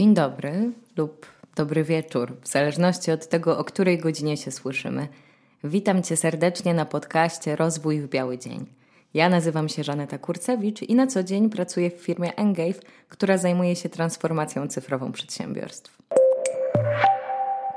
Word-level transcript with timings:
Dzień 0.00 0.14
dobry 0.14 0.72
lub 0.96 1.26
dobry 1.56 1.84
wieczór, 1.84 2.32
w 2.42 2.48
zależności 2.48 3.10
od 3.10 3.28
tego, 3.28 3.58
o 3.58 3.64
której 3.64 3.98
godzinie 3.98 4.36
się 4.36 4.50
słyszymy. 4.50 5.08
Witam 5.64 6.02
Cię 6.02 6.16
serdecznie 6.16 6.74
na 6.74 6.84
podcaście 6.84 7.56
Rozwój 7.56 8.00
w 8.00 8.08
Biały 8.08 8.38
Dzień. 8.38 8.66
Ja 9.14 9.28
nazywam 9.28 9.68
się 9.68 9.84
Żaneta 9.84 10.18
Kurcewicz 10.18 10.82
i 10.82 10.94
na 10.94 11.06
co 11.06 11.22
dzień 11.22 11.50
pracuję 11.50 11.90
w 11.90 11.94
firmie 11.94 12.36
Engave, 12.36 12.80
która 13.08 13.38
zajmuje 13.38 13.76
się 13.76 13.88
transformacją 13.88 14.68
cyfrową 14.68 15.12
przedsiębiorstw. 15.12 15.98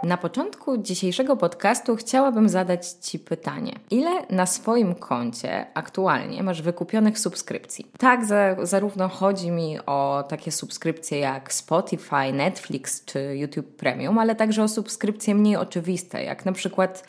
Na 0.03 0.17
początku 0.17 0.77
dzisiejszego 0.77 1.37
podcastu 1.37 1.95
chciałabym 1.95 2.49
zadać 2.49 2.87
Ci 2.87 3.19
pytanie. 3.19 3.79
Ile 3.89 4.09
na 4.29 4.45
swoim 4.45 4.95
koncie 4.95 5.65
aktualnie 5.73 6.43
masz 6.43 6.61
wykupionych 6.61 7.19
subskrypcji? 7.19 7.87
Tak, 7.97 8.25
za, 8.25 8.65
zarówno 8.65 9.09
chodzi 9.09 9.51
mi 9.51 9.79
o 9.85 10.23
takie 10.29 10.51
subskrypcje 10.51 11.19
jak 11.19 11.53
Spotify, 11.53 12.33
Netflix 12.33 13.05
czy 13.05 13.35
YouTube 13.35 13.75
Premium, 13.75 14.19
ale 14.19 14.35
także 14.35 14.63
o 14.63 14.67
subskrypcje 14.67 15.35
mniej 15.35 15.55
oczywiste, 15.55 16.23
jak 16.23 16.45
na 16.45 16.51
przykład 16.51 17.03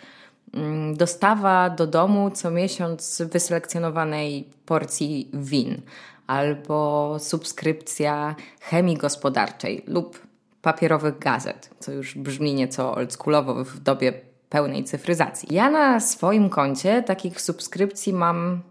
mm, 0.53 0.97
dostawa 0.97 1.71
do 1.71 1.87
domu 1.87 2.31
co 2.31 2.51
miesiąc 2.51 3.23
wyselekcjonowanej 3.33 4.49
porcji 4.67 5.31
win 5.33 5.81
albo 6.27 7.17
subskrypcja 7.19 8.35
chemii 8.61 8.97
gospodarczej 8.97 9.85
lub 9.87 10.34
papierowych 10.65 11.19
gazet, 11.19 11.71
co 11.79 11.93
już 11.93 12.15
brzmi 12.15 12.55
nieco 12.55 12.95
oldschoolowo 12.95 13.65
w 13.65 13.79
dobie 13.79 14.13
pełnej 14.49 14.85
cyfryzacji. 14.85 15.55
Ja 15.55 15.71
na 15.71 16.01
swoim 16.01 16.49
koncie 16.51 17.03
takich 17.03 17.41
subskrypcji 17.41 18.13
mam 18.13 18.63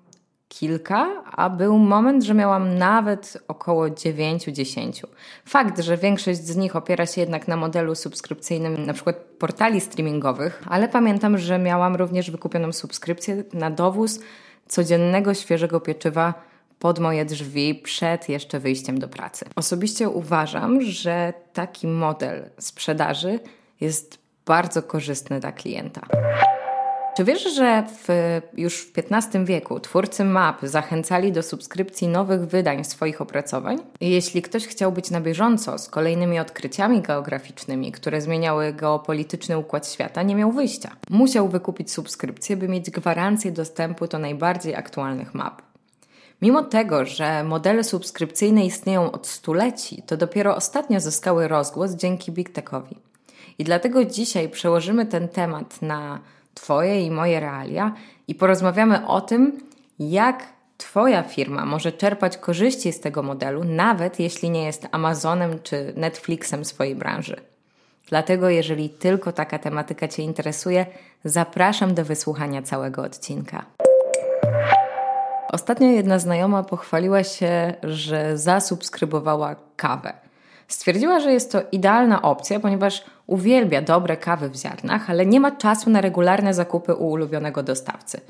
kilka, 0.48 1.24
a 1.32 1.50
był 1.50 1.78
moment, 1.78 2.24
że 2.24 2.34
miałam 2.34 2.78
nawet 2.78 3.38
około 3.48 3.88
9-10. 3.88 5.04
Fakt, 5.46 5.80
że 5.80 5.98
większość 5.98 6.40
z 6.40 6.56
nich 6.56 6.76
opiera 6.76 7.06
się 7.06 7.22
jednak 7.22 7.48
na 7.48 7.56
modelu 7.56 7.96
subskrypcyjnym, 7.96 8.86
na 8.86 8.94
przykład 8.94 9.16
portali 9.16 9.82
streamingowych, 9.82 10.64
ale 10.70 10.88
pamiętam, 10.88 11.38
że 11.38 11.60
miałam 11.60 11.96
również 11.96 12.32
wykupioną 12.32 12.72
subskrypcję 12.72 13.44
na 13.54 13.72
dowóz 13.72 14.20
codziennego 14.68 15.34
świeżego 15.34 15.80
pieczywa 15.80 16.53
pod 16.84 17.00
moje 17.00 17.26
drzwi 17.26 17.76
przed 17.76 18.30
jeszcze 18.30 18.60
wyjściem 18.60 19.00
do 19.00 19.08
pracy. 19.08 19.46
Osobiście 19.56 20.10
uważam, 20.10 20.82
że 20.82 21.34
taki 21.54 21.88
model 21.88 22.50
sprzedaży 22.60 23.40
jest 23.82 24.18
bardzo 24.46 24.84
korzystny 24.84 25.40
dla 25.40 25.52
klienta. 25.52 26.02
Czy 27.18 27.24
wiesz, 27.24 27.56
że 27.56 27.84
w, 27.88 28.08
już 28.58 28.86
w 28.86 28.92
XV 28.98 29.46
wieku 29.46 29.80
twórcy 29.80 30.26
map 30.26 30.58
zachęcali 30.64 31.32
do 31.32 31.44
subskrypcji 31.44 32.08
nowych 32.08 32.46
wydań 32.48 32.84
swoich 32.84 33.22
opracowań? 33.22 33.78
Jeśli 34.02 34.42
ktoś 34.42 34.68
chciał 34.68 34.92
być 34.92 35.12
na 35.12 35.22
bieżąco 35.22 35.78
z 35.78 35.90
kolejnymi 35.90 36.40
odkryciami 36.40 37.02
geograficznymi, 37.02 37.92
które 37.92 38.22
zmieniały 38.22 38.74
geopolityczny 38.74 39.58
układ 39.58 39.88
świata, 39.88 40.24
nie 40.24 40.36
miał 40.36 40.52
wyjścia. 40.52 40.92
Musiał 41.10 41.50
wykupić 41.50 41.92
subskrypcję, 41.92 42.58
by 42.58 42.68
mieć 42.68 42.90
gwarancję 42.90 43.52
dostępu 43.52 44.08
do 44.08 44.20
najbardziej 44.20 44.76
aktualnych 44.76 45.34
map. 45.34 45.73
Mimo 46.44 46.64
tego, 46.64 47.06
że 47.06 47.44
modele 47.44 47.84
subskrypcyjne 47.84 48.66
istnieją 48.66 49.12
od 49.12 49.28
stuleci, 49.28 50.04
to 50.06 50.18
dopiero 50.18 50.56
ostatnio 50.56 51.00
zyskały 51.00 51.48
rozgłos 51.48 51.92
dzięki 51.92 52.32
Big 52.32 52.50
Techowi. 52.50 52.98
I 53.60 53.64
dlatego 53.64 54.06
dzisiaj 54.06 54.50
przełożymy 54.50 55.06
ten 55.06 55.28
temat 55.28 55.82
na 55.82 56.20
Twoje 56.54 57.02
i 57.02 57.12
moje 57.12 57.40
realia 57.40 57.94
i 58.28 58.36
porozmawiamy 58.36 59.08
o 59.08 59.22
tym, 59.22 59.60
jak 60.00 60.44
Twoja 60.78 61.24
firma 61.24 61.66
może 61.66 61.92
czerpać 61.92 62.38
korzyści 62.38 62.94
z 62.94 63.00
tego 63.00 63.24
modelu, 63.24 63.64
nawet 63.64 64.20
jeśli 64.20 64.50
nie 64.50 64.66
jest 64.66 64.88
Amazonem 64.92 65.60
czy 65.64 65.94
Netflixem 65.98 66.66
swojej 66.66 66.96
branży. 66.96 67.36
Dlatego, 68.10 68.50
jeżeli 68.50 68.90
tylko 68.90 69.32
taka 69.32 69.60
tematyka 69.60 70.08
Cię 70.08 70.24
interesuje, 70.24 70.86
zapraszam 71.26 71.94
do 71.94 72.06
wysłuchania 72.06 72.62
całego 72.62 73.02
odcinka. 73.02 73.66
Ostatnio 75.54 75.88
jedna 75.88 76.20
znajoma 76.20 76.64
pochwaliła 76.64 77.24
się, 77.24 77.74
że 77.84 78.38
zasubskrybowała 78.38 79.56
kawę. 79.76 80.14
Stwierdziła, 80.68 81.20
że 81.20 81.34
jest 81.34 81.52
to 81.52 81.62
idealna 81.72 82.22
opcja, 82.22 82.60
ponieważ 82.60 83.04
uwielbia 83.28 83.82
dobre 83.82 84.18
kawy 84.18 84.50
w 84.50 84.56
ziarnach, 84.56 85.10
ale 85.10 85.26
nie 85.26 85.40
ma 85.40 85.52
czasu 85.52 85.90
na 85.90 86.02
regularne 86.02 86.54
zakupy 86.54 86.96
u 86.96 87.12
ulubionego 87.12 87.64
dostawcy. 87.64 88.22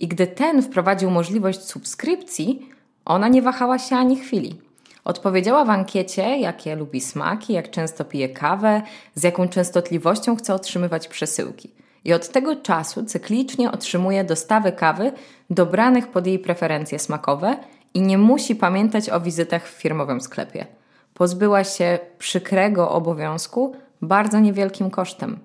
I 0.00 0.08
gdy 0.08 0.26
ten 0.26 0.62
wprowadził 0.62 1.10
możliwość 1.10 1.64
subskrypcji, 1.64 2.68
ona 3.04 3.28
nie 3.28 3.42
wahała 3.42 3.78
się 3.78 3.96
ani 3.96 4.16
chwili. 4.16 4.60
Odpowiedziała 5.04 5.64
w 5.64 5.70
ankiecie, 5.70 6.38
jakie 6.38 6.76
lubi 6.76 7.00
smaki, 7.00 7.52
jak 7.52 7.70
często 7.70 8.04
pije 8.04 8.28
kawę, 8.28 8.82
z 9.14 9.22
jaką 9.22 9.48
częstotliwością 9.48 10.36
chce 10.36 10.54
otrzymywać 10.54 11.08
przesyłki 11.08 11.81
i 12.04 12.12
od 12.12 12.28
tego 12.28 12.56
czasu 12.56 13.04
cyklicznie 13.04 13.72
otrzymuje 13.72 14.24
dostawy 14.24 14.72
kawy 14.72 15.12
dobranych 15.50 16.06
pod 16.06 16.26
jej 16.26 16.38
preferencje 16.38 16.98
smakowe 16.98 17.56
i 17.94 18.00
nie 18.00 18.18
musi 18.18 18.56
pamiętać 18.56 19.10
o 19.10 19.20
wizytach 19.20 19.68
w 19.68 19.70
firmowym 19.70 20.20
sklepie. 20.20 20.66
Pozbyła 21.14 21.64
się 21.64 21.98
przykrego 22.18 22.90
obowiązku 22.90 23.76
bardzo 24.02 24.40
niewielkim 24.40 24.90
kosztem. 24.90 25.38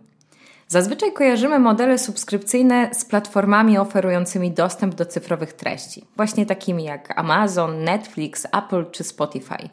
Zazwyczaj 0.67 1.13
kojarzymy 1.13 1.59
modele 1.59 1.97
subskrypcyjne 1.97 2.89
z 2.93 3.05
platformami 3.05 3.77
oferującymi 3.77 4.51
dostęp 4.51 4.95
do 4.95 5.05
cyfrowych 5.05 5.53
treści, 5.53 6.05
właśnie 6.17 6.45
takimi 6.45 6.83
jak 6.83 7.19
Amazon, 7.19 7.83
Netflix, 7.83 8.47
Apple 8.51 8.91
czy 8.91 9.03
Spotify. 9.03 9.69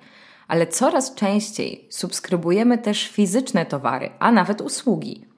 Ale 0.49 0.67
coraz 0.67 1.15
częściej 1.15 1.87
subskrybujemy 1.91 2.79
też 2.79 3.09
fizyczne 3.09 3.67
towary, 3.67 4.11
a 4.19 4.33
nawet 4.33 4.61
usługi. 4.61 5.34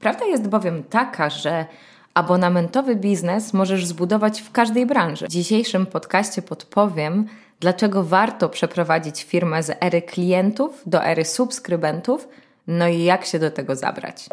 Prawda 0.00 0.24
jest 0.26 0.48
bowiem 0.48 0.84
taka, 0.84 1.30
że 1.30 1.66
abonamentowy 2.14 2.96
biznes 2.96 3.52
możesz 3.52 3.86
zbudować 3.86 4.40
w 4.40 4.52
każdej 4.52 4.86
branży. 4.86 5.26
W 5.26 5.28
dzisiejszym 5.28 5.86
podcaście 5.86 6.42
podpowiem, 6.42 7.26
dlaczego 7.60 8.04
warto 8.04 8.48
przeprowadzić 8.48 9.24
firmę 9.24 9.62
z 9.62 9.76
ery 9.80 10.02
klientów 10.02 10.82
do 10.86 11.04
ery 11.04 11.24
subskrybentów, 11.24 12.28
no 12.66 12.88
i 12.88 13.04
jak 13.04 13.24
się 13.24 13.38
do 13.38 13.50
tego 13.50 13.76
zabrać. 13.76 14.26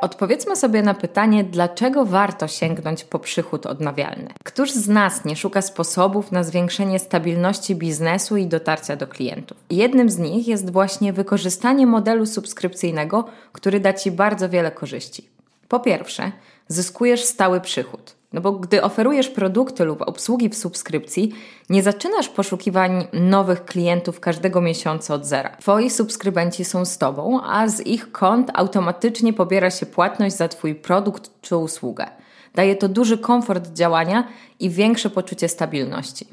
Odpowiedzmy 0.00 0.56
sobie 0.56 0.82
na 0.82 0.94
pytanie, 0.94 1.44
dlaczego 1.44 2.04
warto 2.04 2.48
sięgnąć 2.48 3.04
po 3.04 3.18
przychód 3.18 3.66
odnawialny. 3.66 4.28
Któż 4.44 4.72
z 4.72 4.88
nas 4.88 5.24
nie 5.24 5.36
szuka 5.36 5.62
sposobów 5.62 6.32
na 6.32 6.42
zwiększenie 6.42 6.98
stabilności 6.98 7.74
biznesu 7.74 8.36
i 8.36 8.46
dotarcia 8.46 8.96
do 8.96 9.06
klientów? 9.06 9.56
Jednym 9.70 10.10
z 10.10 10.18
nich 10.18 10.48
jest 10.48 10.70
właśnie 10.70 11.12
wykorzystanie 11.12 11.86
modelu 11.86 12.26
subskrypcyjnego, 12.26 13.24
który 13.52 13.80
da 13.80 13.92
Ci 13.92 14.10
bardzo 14.10 14.48
wiele 14.48 14.70
korzyści. 14.70 15.28
Po 15.68 15.80
pierwsze, 15.80 16.32
zyskujesz 16.68 17.24
stały 17.24 17.60
przychód. 17.60 18.15
No 18.32 18.40
bo 18.40 18.52
gdy 18.52 18.82
oferujesz 18.82 19.28
produkty 19.28 19.84
lub 19.84 20.02
obsługi 20.02 20.48
w 20.48 20.56
subskrypcji, 20.56 21.32
nie 21.70 21.82
zaczynasz 21.82 22.28
poszukiwań 22.28 23.06
nowych 23.12 23.64
klientów 23.64 24.20
każdego 24.20 24.60
miesiąca 24.60 25.14
od 25.14 25.26
zera. 25.26 25.56
Twoi 25.56 25.90
subskrybenci 25.90 26.64
są 26.64 26.84
z 26.84 26.98
Tobą, 26.98 27.40
a 27.42 27.68
z 27.68 27.86
ich 27.86 28.12
kont 28.12 28.50
automatycznie 28.54 29.32
pobiera 29.32 29.70
się 29.70 29.86
płatność 29.86 30.36
za 30.36 30.48
Twój 30.48 30.74
produkt 30.74 31.30
czy 31.40 31.56
usługę. 31.56 32.06
Daje 32.54 32.76
to 32.76 32.88
duży 32.88 33.18
komfort 33.18 33.72
działania 33.72 34.28
i 34.60 34.70
większe 34.70 35.10
poczucie 35.10 35.48
stabilności. 35.48 36.26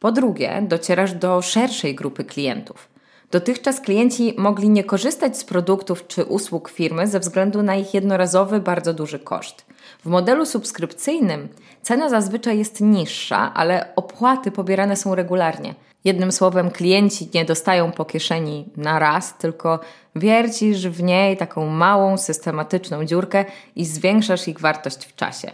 Po 0.00 0.12
drugie, 0.12 0.62
docierasz 0.68 1.12
do 1.12 1.42
szerszej 1.42 1.94
grupy 1.94 2.24
klientów. 2.24 2.95
Dotychczas 3.30 3.80
klienci 3.80 4.34
mogli 4.38 4.68
nie 4.68 4.84
korzystać 4.84 5.38
z 5.38 5.44
produktów 5.44 6.06
czy 6.06 6.24
usług 6.24 6.68
firmy 6.68 7.06
ze 7.06 7.20
względu 7.20 7.62
na 7.62 7.76
ich 7.76 7.94
jednorazowy, 7.94 8.60
bardzo 8.60 8.94
duży 8.94 9.18
koszt. 9.18 9.66
W 10.04 10.06
modelu 10.06 10.46
subskrypcyjnym 10.46 11.48
cena 11.82 12.08
zazwyczaj 12.08 12.58
jest 12.58 12.80
niższa, 12.80 13.54
ale 13.54 13.92
opłaty 13.96 14.50
pobierane 14.50 14.96
są 14.96 15.14
regularnie. 15.14 15.74
Jednym 16.04 16.32
słowem, 16.32 16.70
klienci 16.70 17.28
nie 17.34 17.44
dostają 17.44 17.92
po 17.92 18.04
kieszeni 18.04 18.68
na 18.76 18.98
raz, 18.98 19.38
tylko 19.38 19.80
wiercisz 20.16 20.88
w 20.88 21.02
niej 21.02 21.36
taką 21.36 21.66
małą, 21.66 22.18
systematyczną 22.18 23.04
dziurkę 23.04 23.44
i 23.76 23.84
zwiększasz 23.84 24.48
ich 24.48 24.60
wartość 24.60 25.04
w 25.04 25.14
czasie. 25.14 25.50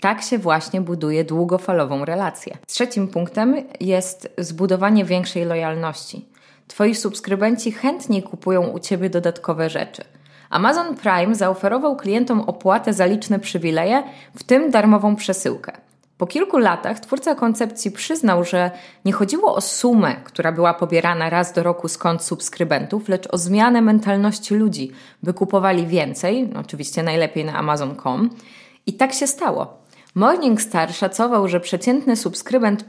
Tak 0.00 0.22
się 0.22 0.38
właśnie 0.38 0.80
buduje 0.80 1.24
długofalową 1.24 2.04
relację. 2.04 2.58
Trzecim 2.66 3.08
punktem 3.08 3.56
jest 3.80 4.28
zbudowanie 4.38 5.04
większej 5.04 5.44
lojalności. 5.44 6.31
Twoi 6.66 6.94
subskrybenci 6.94 7.72
chętniej 7.72 8.22
kupują 8.22 8.66
u 8.66 8.78
Ciebie 8.78 9.10
dodatkowe 9.10 9.70
rzeczy. 9.70 10.04
Amazon 10.50 10.96
Prime 10.96 11.34
zaoferował 11.34 11.96
klientom 11.96 12.40
opłatę 12.40 12.92
za 12.92 13.06
liczne 13.06 13.38
przywileje, 13.38 14.02
w 14.34 14.42
tym 14.42 14.70
darmową 14.70 15.16
przesyłkę. 15.16 15.72
Po 16.18 16.26
kilku 16.26 16.58
latach 16.58 17.00
twórca 17.00 17.34
koncepcji 17.34 17.90
przyznał, 17.90 18.44
że 18.44 18.70
nie 19.04 19.12
chodziło 19.12 19.54
o 19.54 19.60
sumę, 19.60 20.16
która 20.24 20.52
była 20.52 20.74
pobierana 20.74 21.30
raz 21.30 21.52
do 21.52 21.62
roku 21.62 21.88
z 21.88 21.98
subskrybentów, 22.20 23.08
lecz 23.08 23.28
o 23.32 23.38
zmianę 23.38 23.82
mentalności 23.82 24.54
ludzi, 24.54 24.92
by 25.22 25.34
kupowali 25.34 25.86
więcej, 25.86 26.50
oczywiście 26.60 27.02
najlepiej 27.02 27.44
na 27.44 27.54
Amazon.com. 27.54 28.30
I 28.86 28.92
tak 28.92 29.12
się 29.12 29.26
stało. 29.26 29.82
Morningstar 30.14 30.94
szacował, 30.94 31.48
że 31.48 31.60
przeciętny 31.60 32.16
subskrybent 32.16 32.84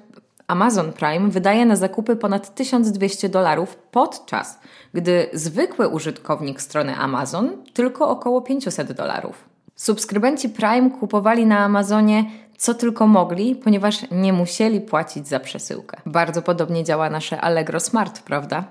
Amazon 0.53 0.93
Prime 0.93 1.29
wydaje 1.29 1.65
na 1.65 1.75
zakupy 1.75 2.15
ponad 2.15 2.55
1200 2.55 3.29
dolarów, 3.29 3.75
podczas 3.91 4.59
gdy 4.93 5.29
zwykły 5.33 5.87
użytkownik 5.87 6.61
strony 6.61 6.95
Amazon 6.95 7.49
tylko 7.73 8.09
około 8.09 8.41
500 8.41 8.91
dolarów. 8.91 9.45
Subskrybenci 9.75 10.49
Prime 10.49 10.89
kupowali 10.91 11.45
na 11.45 11.59
Amazonie 11.59 12.25
co 12.57 12.73
tylko 12.73 13.07
mogli, 13.07 13.55
ponieważ 13.55 14.11
nie 14.11 14.33
musieli 14.33 14.81
płacić 14.81 15.27
za 15.27 15.39
przesyłkę. 15.39 16.01
Bardzo 16.05 16.41
podobnie 16.41 16.83
działa 16.83 17.09
nasze 17.09 17.41
Allegro 17.41 17.79
Smart, 17.79 18.21
prawda? 18.21 18.63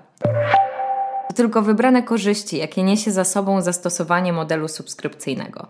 To 1.27 1.33
tylko 1.33 1.61
wybrane 1.61 2.03
korzyści, 2.03 2.57
jakie 2.57 2.83
niesie 2.83 3.11
za 3.11 3.23
sobą 3.23 3.61
zastosowanie 3.61 4.33
modelu 4.33 4.67
subskrypcyjnego. 4.67 5.67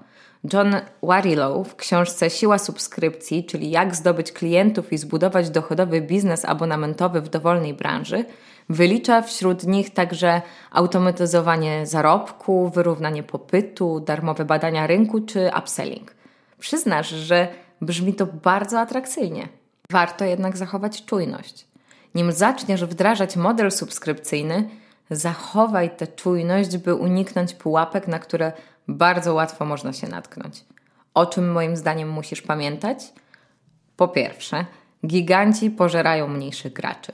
John 0.53 0.75
Warilow 1.01 1.67
w 1.67 1.75
książce 1.75 2.29
Siła 2.29 2.57
subskrypcji, 2.57 3.45
czyli 3.45 3.71
jak 3.71 3.95
zdobyć 3.95 4.31
klientów 4.31 4.93
i 4.93 4.97
zbudować 4.97 5.49
dochodowy 5.49 6.01
biznes 6.01 6.45
abonamentowy 6.45 7.21
w 7.21 7.29
dowolnej 7.29 7.73
branży, 7.73 8.25
wylicza 8.69 9.21
wśród 9.21 9.63
nich 9.63 9.93
także 9.93 10.41
automatyzowanie 10.71 11.87
zarobku, 11.87 12.69
wyrównanie 12.69 13.23
popytu, 13.23 13.99
darmowe 13.99 14.45
badania 14.45 14.87
rynku 14.87 15.21
czy 15.21 15.51
upselling. 15.59 16.15
Przyznasz, 16.59 17.09
że 17.09 17.47
brzmi 17.81 18.13
to 18.13 18.25
bardzo 18.25 18.79
atrakcyjnie. 18.79 19.47
Warto 19.89 20.25
jednak 20.25 20.57
zachować 20.57 21.05
czujność. 21.05 21.67
Nim 22.15 22.31
zaczniesz 22.31 22.85
wdrażać 22.85 23.35
model 23.35 23.71
subskrypcyjny, 23.71 24.69
zachowaj 25.09 25.95
tę 25.95 26.07
czujność, 26.07 26.77
by 26.77 26.95
uniknąć 26.95 27.53
pułapek, 27.53 28.07
na 28.07 28.19
które 28.19 28.51
bardzo 28.87 29.33
łatwo 29.33 29.65
można 29.65 29.93
się 29.93 30.07
natknąć. 30.07 30.65
O 31.13 31.25
czym 31.25 31.51
moim 31.51 31.77
zdaniem 31.77 32.09
musisz 32.09 32.41
pamiętać? 32.41 33.13
Po 33.97 34.07
pierwsze, 34.07 34.65
giganci 35.05 35.71
pożerają 35.71 36.27
mniejszych 36.27 36.73
graczy. 36.73 37.11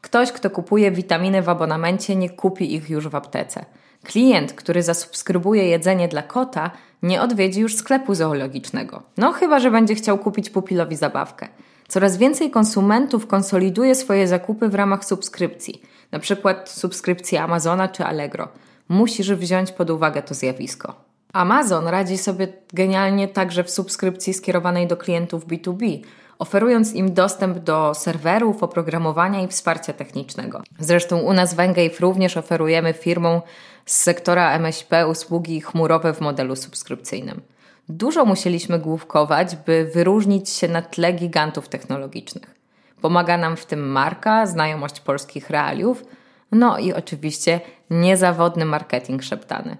Ktoś, 0.00 0.32
kto 0.32 0.50
kupuje 0.50 0.90
witaminy 0.90 1.42
w 1.42 1.48
abonamencie, 1.48 2.16
nie 2.16 2.30
kupi 2.30 2.74
ich 2.74 2.90
już 2.90 3.08
w 3.08 3.14
aptece. 3.14 3.64
Klient, 4.04 4.52
który 4.52 4.82
zasubskrybuje 4.82 5.66
jedzenie 5.66 6.08
dla 6.08 6.22
kota, 6.22 6.70
nie 7.02 7.22
odwiedzi 7.22 7.60
już 7.60 7.76
sklepu 7.76 8.14
zoologicznego. 8.14 9.02
No 9.16 9.32
chyba, 9.32 9.60
że 9.60 9.70
będzie 9.70 9.94
chciał 9.94 10.18
kupić 10.18 10.50
pupilowi 10.50 10.96
zabawkę. 10.96 11.48
Coraz 11.88 12.16
więcej 12.16 12.50
konsumentów 12.50 13.26
konsoliduje 13.26 13.94
swoje 13.94 14.28
zakupy 14.28 14.68
w 14.68 14.74
ramach 14.74 15.04
subskrypcji, 15.04 15.82
na 16.12 16.18
przykład 16.18 16.70
subskrypcji 16.70 17.38
Amazona 17.38 17.88
czy 17.88 18.04
Allegro. 18.04 18.48
Musisz 18.90 19.32
wziąć 19.32 19.72
pod 19.72 19.90
uwagę 19.90 20.22
to 20.22 20.34
zjawisko. 20.34 20.94
Amazon 21.32 21.88
radzi 21.88 22.18
sobie 22.18 22.48
genialnie 22.72 23.28
także 23.28 23.64
w 23.64 23.70
subskrypcji 23.70 24.34
skierowanej 24.34 24.86
do 24.86 24.96
klientów 24.96 25.46
B2B, 25.46 25.98
oferując 26.38 26.94
im 26.94 27.14
dostęp 27.14 27.58
do 27.58 27.94
serwerów, 27.94 28.62
oprogramowania 28.62 29.42
i 29.42 29.48
wsparcia 29.48 29.92
technicznego. 29.92 30.62
Zresztą 30.78 31.18
u 31.18 31.32
nas 31.32 31.54
w 31.54 31.60
Engage 31.60 31.98
również 32.00 32.36
oferujemy 32.36 32.92
firmom 32.92 33.40
z 33.86 33.96
sektora 34.00 34.52
MŚP 34.52 35.08
usługi 35.08 35.60
chmurowe 35.60 36.14
w 36.14 36.20
modelu 36.20 36.56
subskrypcyjnym. 36.56 37.40
Dużo 37.88 38.24
musieliśmy 38.24 38.78
główkować, 38.78 39.56
by 39.56 39.90
wyróżnić 39.94 40.48
się 40.48 40.68
na 40.68 40.82
tle 40.82 41.12
gigantów 41.12 41.68
technologicznych. 41.68 42.54
Pomaga 43.00 43.38
nam 43.38 43.56
w 43.56 43.66
tym 43.66 43.90
marka, 43.90 44.46
znajomość 44.46 45.00
polskich 45.00 45.50
realiów, 45.50 46.04
no 46.52 46.78
i 46.78 46.92
oczywiście 46.92 47.60
niezawodny 47.90 48.64
marketing 48.64 49.22
szeptany. 49.22 49.76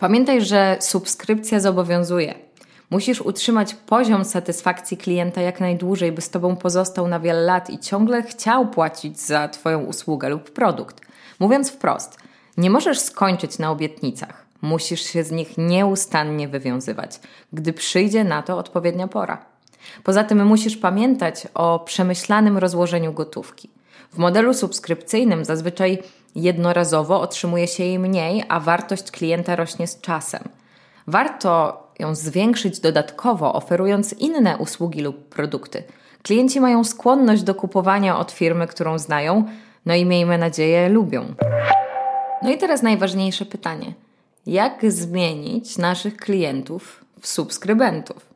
Pamiętaj, 0.00 0.42
że 0.42 0.76
subskrypcja 0.80 1.60
zobowiązuje. 1.60 2.34
Musisz 2.90 3.20
utrzymać 3.20 3.74
poziom 3.74 4.24
satysfakcji 4.24 4.96
klienta 4.96 5.40
jak 5.40 5.60
najdłużej, 5.60 6.12
by 6.12 6.20
z 6.20 6.30
Tobą 6.30 6.56
pozostał 6.56 7.08
na 7.08 7.20
wiele 7.20 7.40
lat 7.40 7.70
i 7.70 7.78
ciągle 7.78 8.22
chciał 8.22 8.68
płacić 8.68 9.20
za 9.20 9.48
Twoją 9.48 9.84
usługę 9.84 10.28
lub 10.28 10.50
produkt. 10.50 11.00
Mówiąc 11.40 11.70
wprost, 11.70 12.18
nie 12.56 12.70
możesz 12.70 12.98
skończyć 12.98 13.58
na 13.58 13.70
obietnicach. 13.70 14.46
Musisz 14.62 15.02
się 15.02 15.24
z 15.24 15.30
nich 15.30 15.58
nieustannie 15.58 16.48
wywiązywać, 16.48 17.20
gdy 17.52 17.72
przyjdzie 17.72 18.24
na 18.24 18.42
to 18.42 18.58
odpowiednia 18.58 19.08
pora. 19.08 19.44
Poza 20.04 20.24
tym 20.24 20.46
musisz 20.46 20.76
pamiętać 20.76 21.48
o 21.54 21.78
przemyślanym 21.78 22.58
rozłożeniu 22.58 23.12
gotówki. 23.12 23.70
W 24.12 24.18
modelu 24.18 24.54
subskrypcyjnym 24.54 25.44
zazwyczaj 25.44 26.02
jednorazowo 26.34 27.20
otrzymuje 27.20 27.68
się 27.68 27.84
jej 27.84 27.98
mniej, 27.98 28.44
a 28.48 28.60
wartość 28.60 29.10
klienta 29.10 29.56
rośnie 29.56 29.86
z 29.86 30.00
czasem. 30.00 30.42
Warto 31.06 31.82
ją 31.98 32.14
zwiększyć 32.14 32.80
dodatkowo, 32.80 33.54
oferując 33.54 34.12
inne 34.12 34.56
usługi 34.58 35.00
lub 35.00 35.28
produkty. 35.28 35.82
Klienci 36.22 36.60
mają 36.60 36.84
skłonność 36.84 37.42
do 37.42 37.54
kupowania 37.54 38.18
od 38.18 38.32
firmy, 38.32 38.66
którą 38.66 38.98
znają, 38.98 39.44
no 39.86 39.94
i 39.94 40.06
miejmy 40.06 40.38
nadzieję, 40.38 40.88
lubią. 40.88 41.24
No 42.42 42.50
i 42.50 42.58
teraz 42.58 42.82
najważniejsze 42.82 43.44
pytanie: 43.46 43.92
jak 44.46 44.92
zmienić 44.92 45.78
naszych 45.78 46.16
klientów 46.16 47.04
w 47.20 47.26
subskrybentów? 47.26 48.26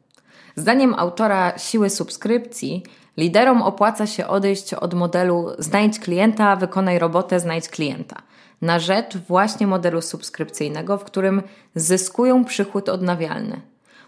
Zdaniem 0.56 0.94
autora 0.94 1.58
siły 1.58 1.90
subskrypcji, 1.90 2.82
liderom 3.16 3.62
opłaca 3.62 4.06
się 4.06 4.26
odejść 4.26 4.74
od 4.74 4.94
modelu 4.94 5.48
znajdź 5.58 5.98
klienta, 5.98 6.56
wykonaj 6.56 6.98
robotę, 6.98 7.40
znajdź 7.40 7.68
klienta 7.68 8.22
na 8.64 8.78
rzecz 8.78 9.16
właśnie 9.16 9.66
modelu 9.66 10.02
subskrypcyjnego, 10.02 10.98
w 10.98 11.04
którym 11.04 11.42
zyskują 11.74 12.44
przychód 12.44 12.88
odnawialny. 12.88 13.60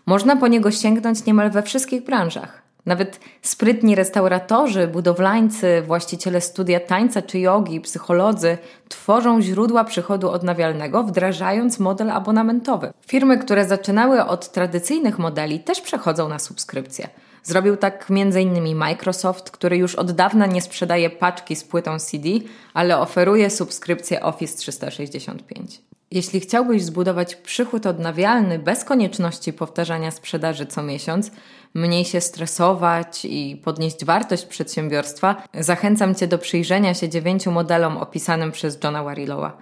Można 0.07 0.37
po 0.37 0.49
niego 0.49 0.71
sięgnąć 0.71 1.27
niemal 1.27 1.51
we 1.51 1.63
wszystkich 1.63 2.05
branżach. 2.05 2.63
Nawet 2.87 3.21
sprytni 3.43 3.95
restauratorzy, 3.95 4.89
budowlańcy, 4.89 5.83
właściciele 5.87 6.41
studia 6.41 6.81
tańca 6.81 7.23
czy 7.23 7.39
jogi, 7.39 7.81
psycholodzy 7.81 8.59
tworzą 8.89 9.43
źródła 9.43 9.85
przychodu 9.85 10.31
odnawialnego, 10.31 11.03
wdrażając 11.03 11.79
model 11.79 12.11
abonamentowy. 12.11 12.93
Firmy, 13.07 13.39
które 13.39 13.65
zaczynały 13.65 14.25
od 14.25 14.53
tradycyjnych 14.53 15.19
modeli, 15.19 15.61
też 15.61 15.81
przechodzą 15.81 16.29
na 16.29 16.39
subskrypcję. 16.39 17.09
Zrobił 17.47 17.77
tak 17.77 18.07
m.in. 18.11 18.77
Microsoft, 18.77 19.51
który 19.51 19.77
już 19.77 19.95
od 19.95 20.13
dawna 20.13 20.47
nie 20.47 20.63
sprzedaje 20.63 21.11
paczki 21.11 21.57
z 21.57 21.65
płytą 21.65 21.99
CD, 21.99 22.29
ale 22.75 22.99
oferuje 22.99 23.51
subskrypcję 23.51 24.23
Office 24.23 24.59
365. 24.59 25.83
Jeśli 26.11 26.41
chciałbyś 26.41 26.85
zbudować 26.85 27.37
przychód 27.37 27.87
odnawialny 27.87 28.59
bez 28.59 28.85
konieczności 28.85 29.53
powtarzania 29.53 30.11
sprzedaży 30.11 30.67
co 30.67 30.83
miesiąc, 30.83 31.31
mniej 31.75 32.05
się 32.05 32.21
stresować 32.21 33.25
i 33.25 33.61
podnieść 33.65 34.05
wartość 34.05 34.45
przedsiębiorstwa, 34.45 35.43
zachęcam 35.55 36.15
Cię 36.15 36.27
do 36.27 36.39
przyjrzenia 36.39 36.95
się 36.95 37.09
dziewięciu 37.09 37.51
modelom 37.51 37.97
opisanym 37.97 38.53
przez 38.53 38.79
Johna 38.85 39.03
Warilowa. 39.05 39.57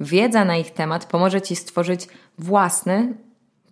Wiedza 0.00 0.44
na 0.44 0.56
ich 0.56 0.70
temat 0.70 1.04
pomoże 1.06 1.42
Ci 1.42 1.56
stworzyć 1.56 2.08
własny, 2.38 3.14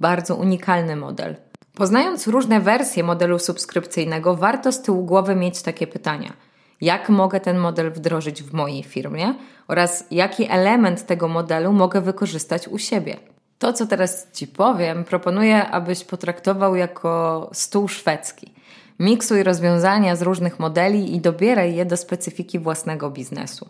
bardzo 0.01 0.37
unikalny 0.37 0.97
model. 0.97 1.37
Poznając 1.77 2.27
różne 2.27 2.61
wersje 2.61 3.03
modelu 3.03 3.39
subskrypcyjnego, 3.39 4.37
warto 4.37 4.73
z 4.73 4.83
tyłu 4.83 5.05
głowy 5.05 5.35
mieć 5.35 5.63
takie 5.63 5.87
pytania– 5.87 6.33
jak 6.81 7.09
mogę 7.09 7.41
ten 7.41 7.59
model 7.59 7.93
wdrożyć 7.93 8.43
w 8.43 8.53
mojej 8.53 8.83
firmie 8.83 9.35
oraz 9.69 10.05
jaki 10.11 10.51
element 10.51 11.07
tego 11.07 11.29
modelu 11.29 11.73
mogę 11.73 12.01
wykorzystać 12.01 12.69
u 12.69 12.79
siebie. 12.79 13.17
To, 13.59 13.73
co 13.73 13.87
teraz 13.87 14.33
Ci 14.33 14.47
powiem, 14.47 15.05
proponuję, 15.05 15.67
abyś 15.67 16.05
potraktował 16.05 16.77
jako 16.77 17.51
stół 17.53 17.89
szwedzki. 17.89 18.53
Miksuj 18.99 19.43
rozwiązania 19.43 20.17
z 20.17 20.23
różnych 20.23 20.59
modeli 20.59 21.17
i 21.17 21.21
dobieraj 21.21 21.75
je 21.75 21.85
do 21.85 21.97
specyfiki 21.97 22.59
własnego 22.59 23.11
biznesu. 23.11 23.69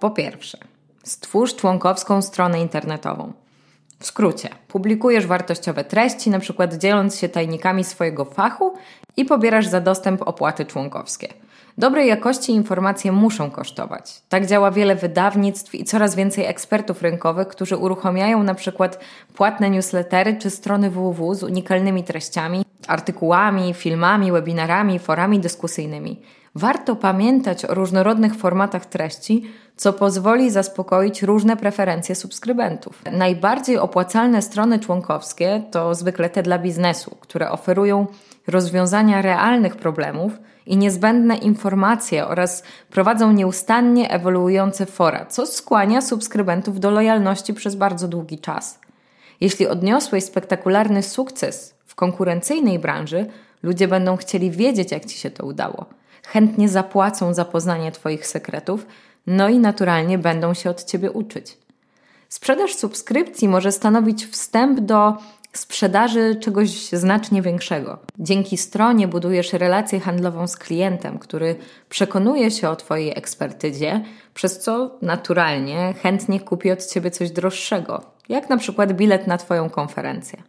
Po 0.00 0.10
pierwsze, 0.10 0.58
stwórz 1.04 1.54
członkowską 1.54 2.22
stronę 2.22 2.60
internetową. 2.60 3.32
W 3.98 4.06
skrócie, 4.06 4.48
publikujesz 4.68 5.26
wartościowe 5.26 5.84
treści, 5.84 6.30
na 6.30 6.38
przykład 6.38 6.74
dzieląc 6.74 7.18
się 7.18 7.28
tajnikami 7.28 7.84
swojego 7.84 8.24
fachu 8.24 8.74
i 9.16 9.24
pobierasz 9.24 9.66
za 9.66 9.80
dostęp 9.80 10.22
opłaty 10.22 10.64
członkowskie. 10.64 11.28
Dobrej 11.78 12.08
jakości 12.08 12.52
informacje 12.52 13.12
muszą 13.12 13.50
kosztować. 13.50 14.22
Tak 14.28 14.46
działa 14.46 14.70
wiele 14.70 14.96
wydawnictw 14.96 15.74
i 15.74 15.84
coraz 15.84 16.14
więcej 16.14 16.44
ekspertów 16.46 17.02
rynkowych, 17.02 17.48
którzy 17.48 17.76
uruchamiają 17.76 18.42
na 18.42 18.54
przykład 18.54 18.98
płatne 19.34 19.70
newslettery 19.70 20.36
czy 20.36 20.50
strony 20.50 20.90
www 20.90 21.34
z 21.34 21.42
unikalnymi 21.42 22.04
treściami, 22.04 22.64
artykułami, 22.88 23.74
filmami, 23.74 24.32
webinarami, 24.32 24.98
forami 24.98 25.40
dyskusyjnymi. 25.40 26.20
Warto 26.54 26.96
pamiętać 26.96 27.64
o 27.64 27.74
różnorodnych 27.74 28.34
formatach 28.34 28.86
treści, 28.86 29.42
co 29.76 29.92
pozwoli 29.92 30.50
zaspokoić 30.50 31.22
różne 31.22 31.56
preferencje 31.56 32.14
subskrybentów. 32.14 33.02
Najbardziej 33.12 33.78
opłacalne 33.78 34.42
strony 34.42 34.78
członkowskie 34.78 35.62
to 35.70 35.94
zwykle 35.94 36.30
te 36.30 36.42
dla 36.42 36.58
biznesu, 36.58 37.16
które 37.20 37.50
oferują 37.50 38.06
rozwiązania 38.46 39.22
realnych 39.22 39.76
problemów 39.76 40.32
i 40.66 40.76
niezbędne 40.76 41.36
informacje 41.36 42.26
oraz 42.26 42.62
prowadzą 42.90 43.32
nieustannie 43.32 44.10
ewoluujące 44.10 44.86
fora, 44.86 45.26
co 45.26 45.46
skłania 45.46 46.00
subskrybentów 46.02 46.80
do 46.80 46.90
lojalności 46.90 47.54
przez 47.54 47.74
bardzo 47.74 48.08
długi 48.08 48.38
czas. 48.38 48.78
Jeśli 49.40 49.66
odniosłeś 49.66 50.24
spektakularny 50.24 51.02
sukces 51.02 51.74
w 51.86 51.94
konkurencyjnej 51.94 52.78
branży, 52.78 53.26
Ludzie 53.64 53.88
będą 53.88 54.16
chcieli 54.16 54.50
wiedzieć, 54.50 54.92
jak 54.92 55.04
ci 55.04 55.18
się 55.18 55.30
to 55.30 55.46
udało. 55.46 55.86
Chętnie 56.26 56.68
zapłacą 56.68 57.34
za 57.34 57.44
poznanie 57.44 57.92
Twoich 57.92 58.26
sekretów, 58.26 58.86
no 59.26 59.48
i 59.48 59.58
naturalnie 59.58 60.18
będą 60.18 60.54
się 60.54 60.70
od 60.70 60.84
Ciebie 60.84 61.10
uczyć. 61.10 61.58
Sprzedaż 62.28 62.74
subskrypcji 62.74 63.48
może 63.48 63.72
stanowić 63.72 64.26
wstęp 64.26 64.80
do 64.80 65.16
sprzedaży 65.52 66.36
czegoś 66.40 66.88
znacznie 66.88 67.42
większego. 67.42 67.98
Dzięki 68.18 68.56
stronie 68.56 69.08
budujesz 69.08 69.52
relację 69.52 70.00
handlową 70.00 70.46
z 70.46 70.56
klientem, 70.56 71.18
który 71.18 71.56
przekonuje 71.88 72.50
się 72.50 72.68
o 72.68 72.76
Twojej 72.76 73.18
ekspertyzie, 73.18 74.04
przez 74.34 74.60
co 74.60 74.98
naturalnie 75.02 75.94
chętnie 76.02 76.40
kupi 76.40 76.70
od 76.70 76.86
Ciebie 76.86 77.10
coś 77.10 77.30
droższego, 77.30 78.02
jak 78.28 78.50
na 78.50 78.56
przykład 78.56 78.92
bilet 78.92 79.26
na 79.26 79.38
Twoją 79.38 79.70
konferencję. 79.70 80.42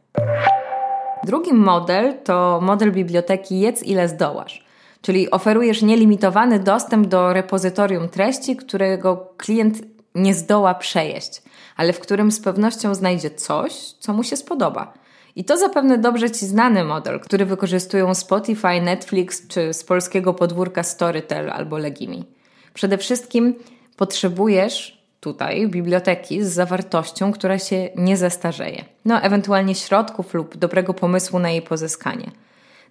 Drugi 1.23 1.53
model 1.53 2.13
to 2.23 2.59
model 2.61 2.91
biblioteki 2.91 3.59
Jedz 3.59 3.83
ile 3.83 4.09
zdołasz. 4.09 4.64
Czyli 5.05 5.31
oferujesz 5.31 5.81
nielimitowany 5.81 6.59
dostęp 6.59 7.07
do 7.07 7.33
repozytorium 7.33 8.09
treści, 8.09 8.55
którego 8.55 9.33
klient 9.37 9.81
nie 10.15 10.33
zdoła 10.33 10.75
przejeść 10.75 11.41
ale 11.75 11.93
w 11.93 11.99
którym 11.99 12.31
z 12.31 12.39
pewnością 12.39 12.95
znajdzie 12.95 13.31
coś, 13.31 13.73
co 13.99 14.13
mu 14.13 14.23
się 14.23 14.37
spodoba. 14.37 14.93
I 15.35 15.45
to 15.45 15.57
zapewne 15.57 15.97
dobrze 15.97 16.31
Ci 16.31 16.45
znany 16.45 16.83
model, 16.83 17.19
który 17.19 17.45
wykorzystują 17.45 18.13
Spotify, 18.13 18.81
Netflix 18.81 19.47
czy 19.47 19.73
z 19.73 19.83
polskiego 19.83 20.33
podwórka 20.33 20.83
Storytel 20.83 21.49
albo 21.49 21.77
Legimi. 21.77 22.25
Przede 22.73 22.97
wszystkim 22.97 23.55
potrzebujesz 23.97 25.05
tutaj 25.19 25.67
biblioteki 25.67 26.43
z 26.43 26.47
zawartością, 26.47 27.31
która 27.31 27.59
się 27.59 27.89
nie 27.95 28.17
zestarzeje. 28.17 28.85
No, 29.05 29.21
ewentualnie 29.21 29.75
środków 29.75 30.33
lub 30.33 30.57
dobrego 30.57 30.93
pomysłu 30.93 31.39
na 31.39 31.49
jej 31.49 31.61
pozyskanie. 31.61 32.31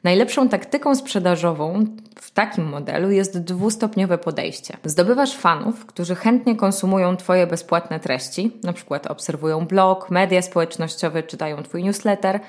Najlepszą 0.04 0.48
taktyką 0.48 0.94
sprzedażową 0.94 1.84
w 2.20 2.30
takim 2.30 2.64
modelu 2.64 3.10
jest 3.10 3.38
dwustopniowe 3.38 4.18
podejście. 4.18 4.76
Zdobywasz 4.84 5.36
fanów, 5.36 5.86
którzy 5.86 6.14
chętnie 6.14 6.56
konsumują 6.56 7.16
Twoje 7.16 7.46
bezpłatne 7.46 8.00
treści, 8.00 8.52
przykład 8.72 9.06
obserwują 9.06 9.66
blog, 9.66 10.10
media 10.10 10.42
społecznościowe, 10.42 11.22
czytają 11.22 11.62
Twój 11.62 11.82
newsletter, 11.82 12.40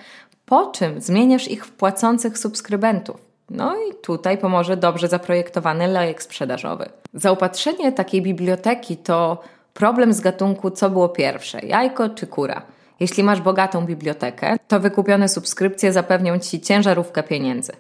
po 0.46 0.66
czym 0.66 1.02
zmieniasz 1.02 1.48
ich 1.48 1.66
w 1.66 1.72
płacących 1.72 2.38
subskrybentów. 2.38 3.18
No 3.50 3.76
i 3.76 3.94
tutaj 4.04 4.38
pomoże 4.38 4.78
dobrze 4.78 5.08
zaprojektowany 5.08 5.88
lejek 5.88 6.24
sprzedażowy. 6.24 6.90
Zaopatrzenie 7.14 7.92
takiej 7.92 8.22
biblioteki 8.22 8.98
to 8.98 9.42
problem 9.74 10.14
z 10.14 10.22
gatunku 10.22 10.72
co 10.72 10.90
było 10.90 11.10
pierwsze, 11.10 11.60
jajko 11.66 12.10
czy 12.10 12.28
kura– 12.28 12.62
jeśli 13.00 13.24
masz 13.24 13.42
bogatą 13.42 13.86
bibliotekę, 13.86 14.58
to 14.68 14.80
wykupione 14.80 15.30
subskrypcje 15.30 15.94
zapewnią 15.94 16.40
Ci 16.40 16.62
ciężarówkę 16.62 17.24
pieniędzy. 17.24 17.72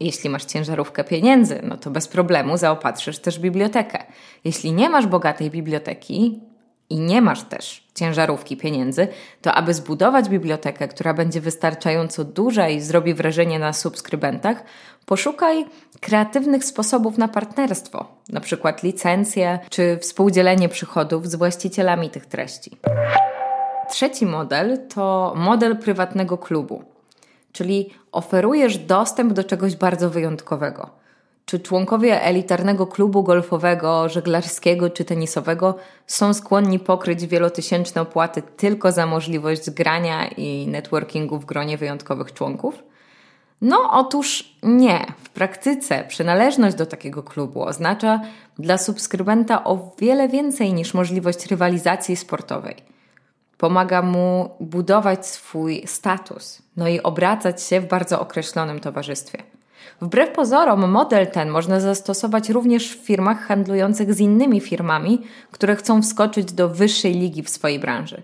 Jeśli 0.00 0.30
masz 0.30 0.44
ciężarówkę 0.44 1.04
pieniędzy, 1.04 1.60
no 1.62 1.76
to 1.76 1.90
bez 1.90 2.08
problemu 2.08 2.56
zaopatrzysz 2.56 3.18
też 3.18 3.38
bibliotekę. 3.38 4.04
Jeśli 4.44 4.72
nie 4.72 4.90
masz 4.90 5.06
bogatej 5.06 5.50
biblioteki 5.50 6.40
i 6.90 7.00
nie 7.00 7.22
masz 7.22 7.42
też 7.42 7.86
ciężarówki 7.94 8.56
pieniędzy, 8.56 9.08
to 9.42 9.54
aby 9.54 9.74
zbudować 9.74 10.28
bibliotekę, 10.28 10.88
która 10.88 11.14
będzie 11.14 11.40
wystarczająco 11.40 12.24
duża 12.24 12.68
i 12.68 12.80
zrobi 12.80 13.14
wrażenie 13.14 13.58
na 13.58 13.72
subskrybentach, 13.72 14.64
poszukaj 15.06 15.66
kreatywnych 16.00 16.64
sposobów 16.64 17.18
na 17.18 17.28
partnerstwo, 17.28 18.06
na 18.28 18.40
przykład 18.40 18.82
licencje 18.82 19.58
czy 19.70 19.98
współdzielenie 19.98 20.68
przychodów 20.68 21.28
z 21.28 21.34
właścicielami 21.34 22.10
tych 22.10 22.26
treści. 22.26 22.70
Trzeci 23.90 24.26
model 24.26 24.78
to 24.94 25.32
model 25.36 25.76
prywatnego 25.76 26.38
klubu, 26.38 26.84
czyli 27.52 27.90
oferujesz 28.12 28.78
dostęp 28.78 29.32
do 29.32 29.44
czegoś 29.44 29.76
bardzo 29.76 30.10
wyjątkowego. 30.10 30.90
Czy 31.44 31.60
członkowie 31.60 32.22
elitarnego 32.22 32.86
klubu 32.86 33.22
golfowego, 33.22 34.08
żeglarskiego 34.08 34.90
czy 34.90 35.04
tenisowego 35.04 35.74
są 36.06 36.34
skłonni 36.34 36.78
pokryć 36.78 37.26
wielotysięczne 37.26 38.02
opłaty 38.02 38.42
tylko 38.42 38.92
za 38.92 39.06
możliwość 39.06 39.70
grania 39.70 40.28
i 40.28 40.66
networkingu 40.66 41.38
w 41.38 41.44
gronie 41.44 41.78
wyjątkowych 41.78 42.32
członków? 42.32 42.82
No, 43.60 43.90
otóż 43.90 44.54
nie. 44.62 45.06
W 45.24 45.30
praktyce 45.30 46.04
przynależność 46.08 46.76
do 46.76 46.86
takiego 46.86 47.22
klubu 47.22 47.62
oznacza 47.62 48.20
dla 48.58 48.78
subskrybenta 48.78 49.64
o 49.64 49.92
wiele 49.98 50.28
więcej 50.28 50.72
niż 50.72 50.94
możliwość 50.94 51.46
rywalizacji 51.46 52.16
sportowej 52.16 52.99
pomaga 53.60 54.02
mu 54.02 54.50
budować 54.60 55.26
swój 55.26 55.82
status, 55.86 56.62
no 56.76 56.88
i 56.88 57.00
obracać 57.00 57.62
się 57.62 57.80
w 57.80 57.88
bardzo 57.88 58.20
określonym 58.20 58.80
towarzystwie. 58.80 59.42
Wbrew 60.00 60.30
pozorom, 60.32 60.90
model 60.90 61.26
ten 61.26 61.50
można 61.50 61.80
zastosować 61.80 62.50
również 62.50 62.96
w 62.96 63.04
firmach 63.04 63.40
handlujących 63.40 64.14
z 64.14 64.20
innymi 64.20 64.60
firmami, 64.60 65.22
które 65.50 65.76
chcą 65.76 66.02
wskoczyć 66.02 66.52
do 66.52 66.68
wyższej 66.68 67.14
ligi 67.14 67.42
w 67.42 67.50
swojej 67.50 67.78
branży. 67.78 68.22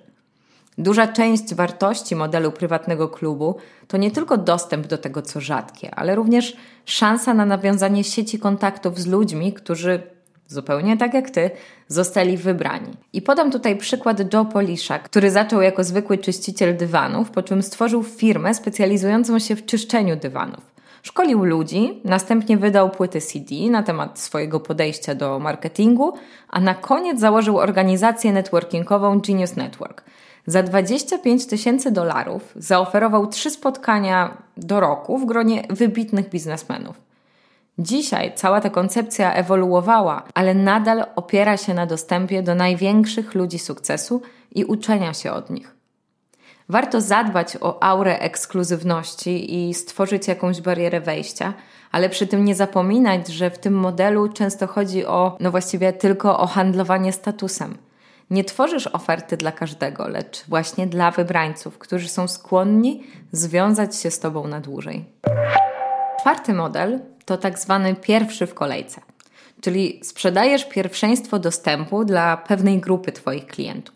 Duża 0.79 1.07
część 1.07 1.55
wartości 1.55 2.17
modelu 2.17 2.53
prywatnego 2.53 3.09
klubu 3.09 3.57
to 3.89 3.97
nie 3.97 4.11
tylko 4.11 4.37
dostęp 4.37 4.87
do 4.87 4.99
tego, 4.99 5.23
co 5.23 5.41
rzadkie, 5.41 5.95
ale 5.95 6.15
również 6.15 6.57
szansa 6.85 7.35
na 7.35 7.47
nawiązanie 7.47 8.05
sieci 8.05 8.39
kontaktów 8.39 8.99
z 8.99 9.07
ludźmi, 9.07 9.53
którzy 9.53 10.16
zupełnie 10.49 10.97
tak 10.97 11.15
jak 11.15 11.31
ty, 11.31 11.51
zostali 11.89 12.37
wybrani. 12.37 12.93
I 13.13 13.23
podam 13.23 13.51
tutaj 13.51 13.77
przykład 13.77 14.35
Joe 14.35 14.45
Polisha, 14.45 14.99
który 14.99 15.31
zaczął 15.31 15.63
jako 15.63 15.85
zwykły 15.85 16.19
czyściciel 16.19 16.77
dywanów, 16.77 17.31
po 17.31 17.43
czym 17.43 17.63
stworzył 17.63 18.03
firmę 18.03 18.55
specjalizującą 18.55 19.39
się 19.39 19.57
w 19.57 19.67
czyszczeniu 19.67 20.17
dywanów. 20.17 20.77
Szkolił 21.03 21.45
ludzi, 21.45 22.01
następnie 22.05 22.57
wydał 22.57 22.91
płyty 22.91 23.21
CD 23.21 23.55
na 23.71 23.83
temat 23.83 24.19
swojego 24.19 24.61
podejścia 24.61 25.15
do 25.15 25.39
marketingu, 25.39 26.13
a 26.49 26.61
na 26.61 26.75
koniec 26.75 27.21
założył 27.21 27.59
organizację 27.59 28.33
networkingową 28.33 29.21
Genius 29.21 29.57
Network. 29.57 30.05
Za 30.47 30.63
25 30.63 31.47
tysięcy 31.47 31.91
dolarów 31.91 32.53
zaoferował 32.57 33.27
trzy 33.27 33.51
spotkania 33.51 34.37
do 34.57 34.81
roku 34.81 35.19
w 35.19 35.27
gronie 35.27 35.63
wybitnych 35.71 36.29
biznesmenów. 36.29 37.06
Dzisiaj 37.79 38.33
cała 38.35 38.61
ta 38.61 38.71
koncepcja 38.71 39.35
ewoluowała, 39.35 40.23
ale 40.35 40.55
nadal 40.55 41.05
opiera 41.17 41.57
się 41.57 41.75
na 41.75 41.87
dostępie 41.87 42.43
do 42.43 42.55
największych 42.55 43.35
ludzi 43.35 43.59
sukcesu 43.59 44.23
i 44.55 44.65
uczenia 44.65 45.15
się 45.15 45.33
od 45.33 45.51
nich. 45.51 45.77
Warto 46.69 47.01
zadbać 47.01 47.57
o 47.61 47.83
aurę 47.83 48.19
ekskluzywności 48.19 49.55
i 49.55 49.75
stworzyć 49.75 50.29
jakąś 50.29 50.61
barierę 50.61 51.01
wejścia, 51.01 51.55
ale 51.93 52.09
przy 52.09 52.27
tym 52.27 52.45
nie 52.45 52.55
zapominać, 52.55 53.29
że 53.29 53.51
w 53.51 53.59
tym 53.59 53.75
modelu 53.75 54.29
często 54.29 54.67
chodzi 54.67 55.07
o, 55.07 55.37
no 55.41 55.51
właściwie 55.51 55.93
tylko 55.93 56.39
o 56.39 56.47
handlowanie 56.47 57.13
statusem. 57.13 57.79
Nie 58.31 58.45
tworzysz 58.45 58.87
oferty 58.87 59.37
dla 59.37 59.53
każdego, 59.53 60.09
lecz 60.09 60.45
właśnie 60.49 60.87
dla 60.87 61.11
wybrańców, 61.11 61.79
którzy 61.79 62.09
są 62.09 62.29
skłonni 62.29 63.05
związać 63.33 63.97
się 63.97 64.11
z 64.11 64.21
Tobą 64.21 64.49
na 64.49 64.61
dłużej. 64.61 65.05
Czwarty 66.21 66.53
model 66.55 67.01
to 67.27 67.37
tak 67.37 67.59
zwany 67.59 67.95
pierwszy 67.95 68.47
w 68.47 68.55
kolejce, 68.55 69.01
czyli 69.61 70.01
sprzedajesz 70.03 70.65
pierwszeństwo 70.65 71.39
dostępu 71.39 72.05
dla 72.05 72.37
pewnej 72.37 72.81
grupy 72.81 73.13
Twoich 73.13 73.47
klientów. 73.47 73.95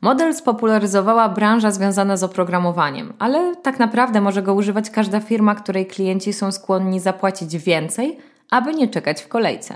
Model 0.00 0.34
spopularyzowała 0.34 1.28
branża 1.28 1.70
związana 1.70 2.16
z 2.16 2.22
oprogramowaniem, 2.22 3.12
ale 3.18 3.56
tak 3.56 3.78
naprawdę 3.78 4.20
może 4.20 4.42
go 4.42 4.54
używać 4.54 4.90
każda 4.90 5.20
firma, 5.20 5.54
której 5.54 5.86
klienci 5.86 6.32
są 6.32 6.52
skłonni 6.52 7.00
zapłacić 7.00 7.58
więcej, 7.58 8.18
aby 8.50 8.74
nie 8.74 8.88
czekać 8.88 9.22
w 9.22 9.28
kolejce. 9.28 9.74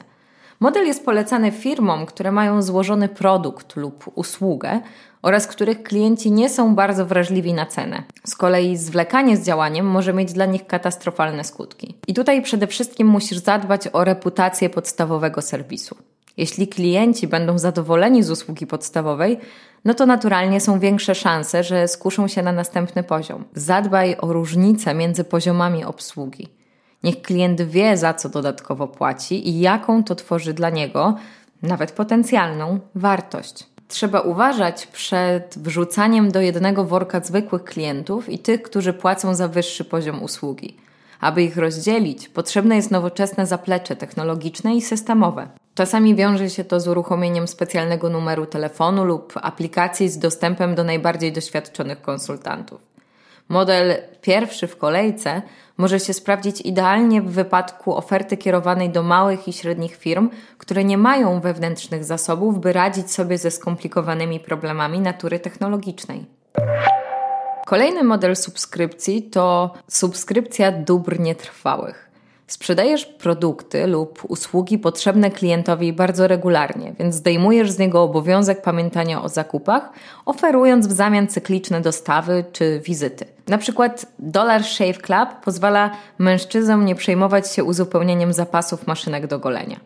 Model 0.61 0.87
jest 0.87 1.05
polecany 1.05 1.53
firmom, 1.53 2.07
które 2.07 2.33
mają 2.33 2.62
złożony 2.62 3.09
produkt 3.09 3.77
lub 3.77 4.05
usługę 4.15 4.81
oraz 5.23 5.47
których 5.47 5.83
klienci 5.83 6.33
nie 6.33 6.50
są 6.50 6.75
bardzo 6.75 7.07
wrażliwi 7.07 7.55
na 7.55 7.67
cenę. 7.67 8.03
Z 8.25 8.35
kolei 8.35 8.77
zwlekanie 8.77 9.37
z 9.37 9.47
działaniem 9.47 9.87
może 9.87 10.12
mieć 10.12 10.33
dla 10.33 10.47
nich 10.47 10.67
katastrofalne 10.67 11.45
skutki. 11.45 11.95
I 12.07 12.15
tutaj 12.15 12.43
przede 12.43 12.67
wszystkim 12.67 13.09
musisz 13.09 13.38
zadbać 13.38 13.88
o 13.93 14.05
reputację 14.05 14.71
podstawowego 14.71 15.43
serwisu. 15.43 15.97
Jeśli 16.37 16.69
klienci 16.69 17.29
będą 17.29 17.59
zadowoleni 17.59 18.23
z 18.23 18.31
usługi 18.31 18.67
podstawowej, 18.67 19.38
no 19.85 19.95
to 19.95 20.07
naturalnie 20.07 20.61
są 20.61 20.81
większe 20.81 21.15
szanse, 21.15 21.65
że 21.65 21.88
skuszą 21.88 22.29
się 22.29 22.43
na 22.43 22.53
następny 22.53 23.03
poziom. 23.03 23.45
Zadbaj 23.55 24.17
o 24.21 24.33
różnicę 24.33 24.95
między 24.95 25.25
poziomami 25.25 25.85
obsługi. 25.85 26.58
Niech 27.02 27.23
klient 27.23 27.62
wie, 27.62 27.97
za 27.97 28.14
co 28.14 28.28
dodatkowo 28.28 28.88
płaci 28.88 29.49
i 29.49 29.61
jaką 29.61 30.05
to 30.05 30.14
tworzy 30.14 30.55
dla 30.55 30.71
niego, 30.71 31.17
nawet 31.62 31.93
potencjalną, 31.93 32.81
wartość. 32.95 33.67
Trzeba 33.88 34.21
uważać 34.21 34.87
przed 34.87 35.55
wrzucaniem 35.59 36.31
do 36.31 36.40
jednego 36.40 36.85
worka 36.85 37.21
zwykłych 37.21 37.64
klientów 37.64 38.28
i 38.28 38.38
tych, 38.38 38.62
którzy 38.62 38.93
płacą 38.93 39.35
za 39.35 39.49
wyższy 39.49 39.85
poziom 39.85 40.23
usługi. 40.23 40.76
Aby 41.21 41.43
ich 41.43 41.57
rozdzielić, 41.57 42.28
potrzebne 42.28 42.76
jest 42.76 42.90
nowoczesne 42.90 43.47
zaplecze 43.47 43.97
technologiczne 43.97 44.76
i 44.76 44.83
systemowe. 44.83 45.49
Czasami 45.75 46.14
wiąże 46.14 46.50
się 46.50 46.64
to 46.64 46.81
z 46.81 46.88
uruchomieniem 46.88 47.49
specjalnego 47.49 48.11
numeru 48.11 48.47
telefonu 48.47 49.05
lub 49.05 49.33
aplikacji 49.43 50.09
z 50.09 50.19
dostępem 50.19 50.75
do 50.75 50.85
najbardziej 50.85 51.33
doświadczonych 51.33 52.00
konsultantów. 52.00 52.81
Model 53.49 53.95
pierwszy 54.23 54.67
w 54.67 54.76
kolejce 54.76 55.43
może 55.76 56.00
się 56.00 56.12
sprawdzić 56.12 56.61
idealnie 56.61 57.23
w 57.23 57.31
wypadku 57.31 57.97
oferty 57.97 58.37
kierowanej 58.37 58.90
do 58.90 59.02
małych 59.02 59.49
i 59.49 59.52
średnich 59.52 59.97
firm, 59.97 60.31
które 60.59 60.85
nie 60.85 60.99
mają 60.99 61.40
wewnętrznych 61.40 62.05
zasobów, 62.05 62.61
by 62.61 62.73
radzić 62.73 63.12
sobie 63.12 63.38
ze 63.38 63.50
skomplikowanymi 63.50 64.40
problemami 64.40 65.00
natury 65.00 65.40
technologicznej. 65.40 66.26
Kolejny 67.67 68.05
model 68.05 68.37
subskrypcji 68.37 69.23
to 69.23 69.75
subskrypcja 69.88 70.73
dóbr 70.73 71.21
nietrwałych. 71.21 72.08
Sprzedajesz 72.49 73.07
produkty 73.07 73.87
lub 73.87 74.23
usługi 74.28 74.78
potrzebne 74.78 75.31
klientowi 75.31 75.93
bardzo 75.93 76.28
regularnie, 76.28 76.95
więc 76.99 77.14
zdejmujesz 77.14 77.71
z 77.71 77.78
niego 77.78 78.02
obowiązek 78.02 78.62
pamiętania 78.62 79.23
o 79.23 79.28
zakupach, 79.28 79.90
oferując 80.26 80.87
w 80.87 80.93
zamian 80.93 81.26
cykliczne 81.26 81.81
dostawy 81.81 82.45
czy 82.52 82.81
wizyty. 82.85 83.25
Na 83.49 83.59
przykład 83.59 84.07
Dollar 84.19 84.64
Shave 84.64 84.99
Club 85.02 85.28
pozwala 85.45 85.90
mężczyznom 86.19 86.85
nie 86.85 86.95
przejmować 86.95 87.52
się 87.52 87.64
uzupełnieniem 87.64 88.33
zapasów 88.33 88.87
maszynek 88.87 89.26
do 89.26 89.38
golenia. 89.38 89.81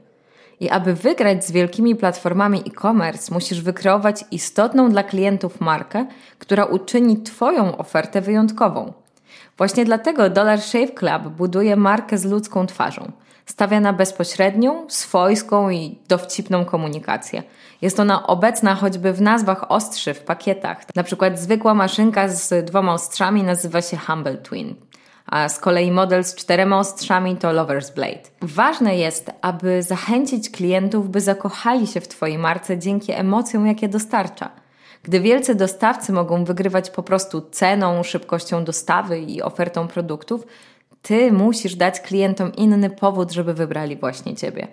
I 0.61 0.71
aby 0.71 0.95
wygrać 0.95 1.47
z 1.47 1.53
wielkimi 1.53 1.97
platformami 1.97 2.63
e-commerce, 2.67 3.35
musisz 3.35 3.61
wykreować 3.61 4.25
istotną 4.31 4.91
dla 4.91 5.03
klientów 5.03 5.61
markę, 5.61 6.07
która 6.39 6.65
uczyni 6.65 7.23
Twoją 7.23 7.77
ofertę 7.77 8.21
wyjątkową. 8.21 8.93
Właśnie 9.63 9.85
dlatego 9.85 10.31
Dollar 10.31 10.61
Shave 10.61 10.95
Club 10.95 11.23
buduje 11.23 11.77
markę 11.77 12.19
z 12.19 12.25
ludzką 12.25 12.67
twarzą. 12.67 13.13
Stawia 13.47 13.81
na 13.81 13.93
bezpośrednią, 13.93 14.85
swojską 14.89 15.71
i 15.71 15.99
dowcipną 16.09 16.65
komunikację. 16.65 17.43
Jest 17.83 18.01
ona 18.01 18.27
obecna 18.27 18.75
choćby 18.75 19.13
w 19.13 19.21
nazwach 19.21 19.71
ostrzy 19.71 20.15
w 20.15 20.21
pakietach. 20.21 20.83
Na 20.97 21.03
przykład 21.03 21.39
zwykła 21.39 21.75
maszynka 21.75 22.29
z 22.29 22.67
dwoma 22.67 22.93
ostrzami 22.93 23.43
nazywa 23.43 23.83
się 23.83 23.97
Humble 23.97 24.37
Twin, 24.37 24.75
a 25.27 25.49
z 25.49 25.59
kolei 25.59 25.91
model 25.91 26.25
z 26.25 26.35
czterema 26.35 26.79
ostrzami 26.79 27.37
to 27.37 27.49
Lover's 27.49 27.95
Blade. 27.95 28.23
Ważne 28.41 28.97
jest, 28.97 29.31
aby 29.41 29.83
zachęcić 29.83 30.51
klientów, 30.51 31.11
by 31.11 31.21
zakochali 31.21 31.87
się 31.87 32.01
w 32.01 32.09
Twojej 32.09 32.39
marce 32.39 32.79
dzięki 32.79 33.13
emocjom, 33.13 33.67
jakie 33.67 33.89
dostarcza– 33.89 34.51
gdy 35.03 35.21
wielcy 35.21 35.55
dostawcy 35.55 36.13
mogą 36.13 36.45
wygrywać 36.45 36.91
po 36.91 37.03
prostu 37.03 37.41
ceną, 37.41 38.03
szybkością 38.03 38.65
dostawy 38.65 39.19
i 39.19 39.43
ofertą 39.43 39.89
produktów, 39.89 40.47
ty 41.03 41.33
musisz 41.33 41.75
dać 41.75 42.01
klientom 42.01 42.55
inny 42.55 42.91
powód, 42.91 43.33
żeby 43.33 43.55
wybrali 43.55 43.97
właśnie 43.97 44.37
ciebie. 44.37 44.69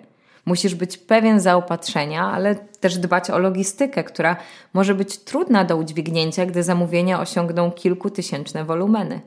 Musisz 0.46 0.74
być 0.74 0.98
pewien 0.98 1.40
zaopatrzenia, 1.40 2.24
ale 2.32 2.54
też 2.54 2.98
dbać 2.98 3.30
o 3.30 3.38
logistykę, 3.38 4.04
która 4.04 4.36
może 4.72 4.94
być 4.94 5.18
trudna 5.18 5.64
do 5.64 5.76
udźwignięcia, 5.76 6.46
gdy 6.46 6.62
zamówienia 6.62 7.20
osiągną 7.20 7.70
kilkutysięczne 7.70 8.64
wolumeny. 8.64 9.20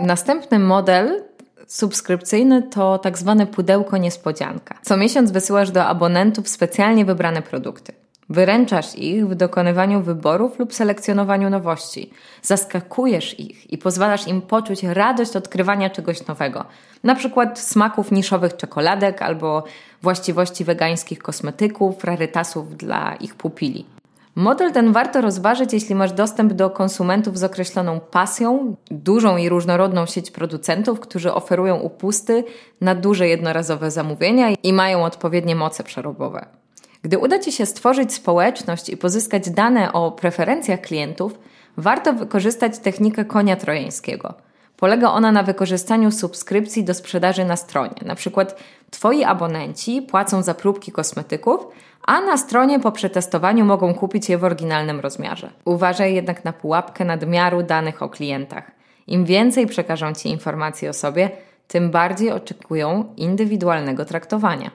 Następny 0.00 0.58
model 0.58 1.24
subskrypcyjny 1.66 2.62
to 2.62 2.98
tak 2.98 3.18
zwane 3.18 3.46
pudełko 3.46 3.96
niespodzianka. 3.96 4.78
Co 4.82 4.96
miesiąc 4.96 5.30
wysyłasz 5.30 5.70
do 5.70 5.84
abonentów 5.84 6.48
specjalnie 6.48 7.04
wybrane 7.04 7.42
produkty. 7.42 7.92
Wyręczasz 8.28 8.94
ich 8.94 9.28
w 9.28 9.34
dokonywaniu 9.34 10.02
wyborów 10.02 10.58
lub 10.58 10.74
selekcjonowaniu 10.74 11.50
nowości. 11.50 12.10
Zaskakujesz 12.42 13.40
ich 13.40 13.72
i 13.72 13.78
pozwalasz 13.78 14.28
im 14.28 14.42
poczuć 14.42 14.82
radość 14.82 15.36
odkrywania 15.36 15.90
czegoś 15.90 16.26
nowego, 16.26 16.64
na 17.04 17.14
przykład 17.14 17.58
smaków 17.58 18.12
niszowych 18.12 18.56
czekoladek 18.56 19.22
albo 19.22 19.64
właściwości 20.02 20.64
wegańskich 20.64 21.18
kosmetyków, 21.18 22.04
rarytasów 22.04 22.76
dla 22.76 23.14
ich 23.14 23.34
pupili. 23.34 23.86
Model 24.34 24.72
ten 24.72 24.92
warto 24.92 25.20
rozważyć, 25.20 25.72
jeśli 25.72 25.94
masz 25.94 26.12
dostęp 26.12 26.52
do 26.52 26.70
konsumentów 26.70 27.38
z 27.38 27.44
określoną 27.44 28.00
pasją, 28.00 28.76
dużą 28.90 29.36
i 29.36 29.48
różnorodną 29.48 30.06
sieć 30.06 30.30
producentów, 30.30 31.00
którzy 31.00 31.34
oferują 31.34 31.76
upusty 31.76 32.44
na 32.80 32.94
duże 32.94 33.28
jednorazowe 33.28 33.90
zamówienia 33.90 34.50
i 34.62 34.72
mają 34.72 35.04
odpowiednie 35.04 35.56
moce 35.56 35.84
przerobowe. 35.84 36.61
Gdy 37.02 37.18
uda 37.18 37.38
Ci 37.38 37.52
się 37.52 37.66
stworzyć 37.66 38.14
społeczność 38.14 38.88
i 38.88 38.96
pozyskać 38.96 39.50
dane 39.50 39.92
o 39.92 40.10
preferencjach 40.10 40.80
klientów, 40.80 41.38
warto 41.76 42.12
wykorzystać 42.12 42.78
technikę 42.78 43.24
konia 43.24 43.56
trojańskiego. 43.56 44.34
Polega 44.76 45.10
ona 45.10 45.32
na 45.32 45.42
wykorzystaniu 45.42 46.10
subskrypcji 46.10 46.84
do 46.84 46.94
sprzedaży 46.94 47.44
na 47.44 47.56
stronie. 47.56 47.94
Na 48.02 48.14
przykład 48.14 48.56
Twoi 48.90 49.24
abonenci 49.24 50.02
płacą 50.02 50.42
za 50.42 50.54
próbki 50.54 50.92
kosmetyków, 50.92 51.66
a 52.06 52.20
na 52.20 52.36
stronie 52.36 52.80
po 52.80 52.92
przetestowaniu 52.92 53.64
mogą 53.64 53.94
kupić 53.94 54.28
je 54.28 54.38
w 54.38 54.44
oryginalnym 54.44 55.00
rozmiarze. 55.00 55.50
Uważaj 55.64 56.14
jednak 56.14 56.44
na 56.44 56.52
pułapkę 56.52 57.04
nadmiaru 57.04 57.62
danych 57.62 58.02
o 58.02 58.08
klientach. 58.08 58.70
Im 59.06 59.24
więcej 59.24 59.66
przekażą 59.66 60.14
Ci 60.14 60.28
informacji 60.28 60.88
o 60.88 60.92
sobie, 60.92 61.30
tym 61.68 61.90
bardziej 61.90 62.30
oczekują 62.30 63.14
indywidualnego 63.16 64.04
traktowania. 64.04 64.70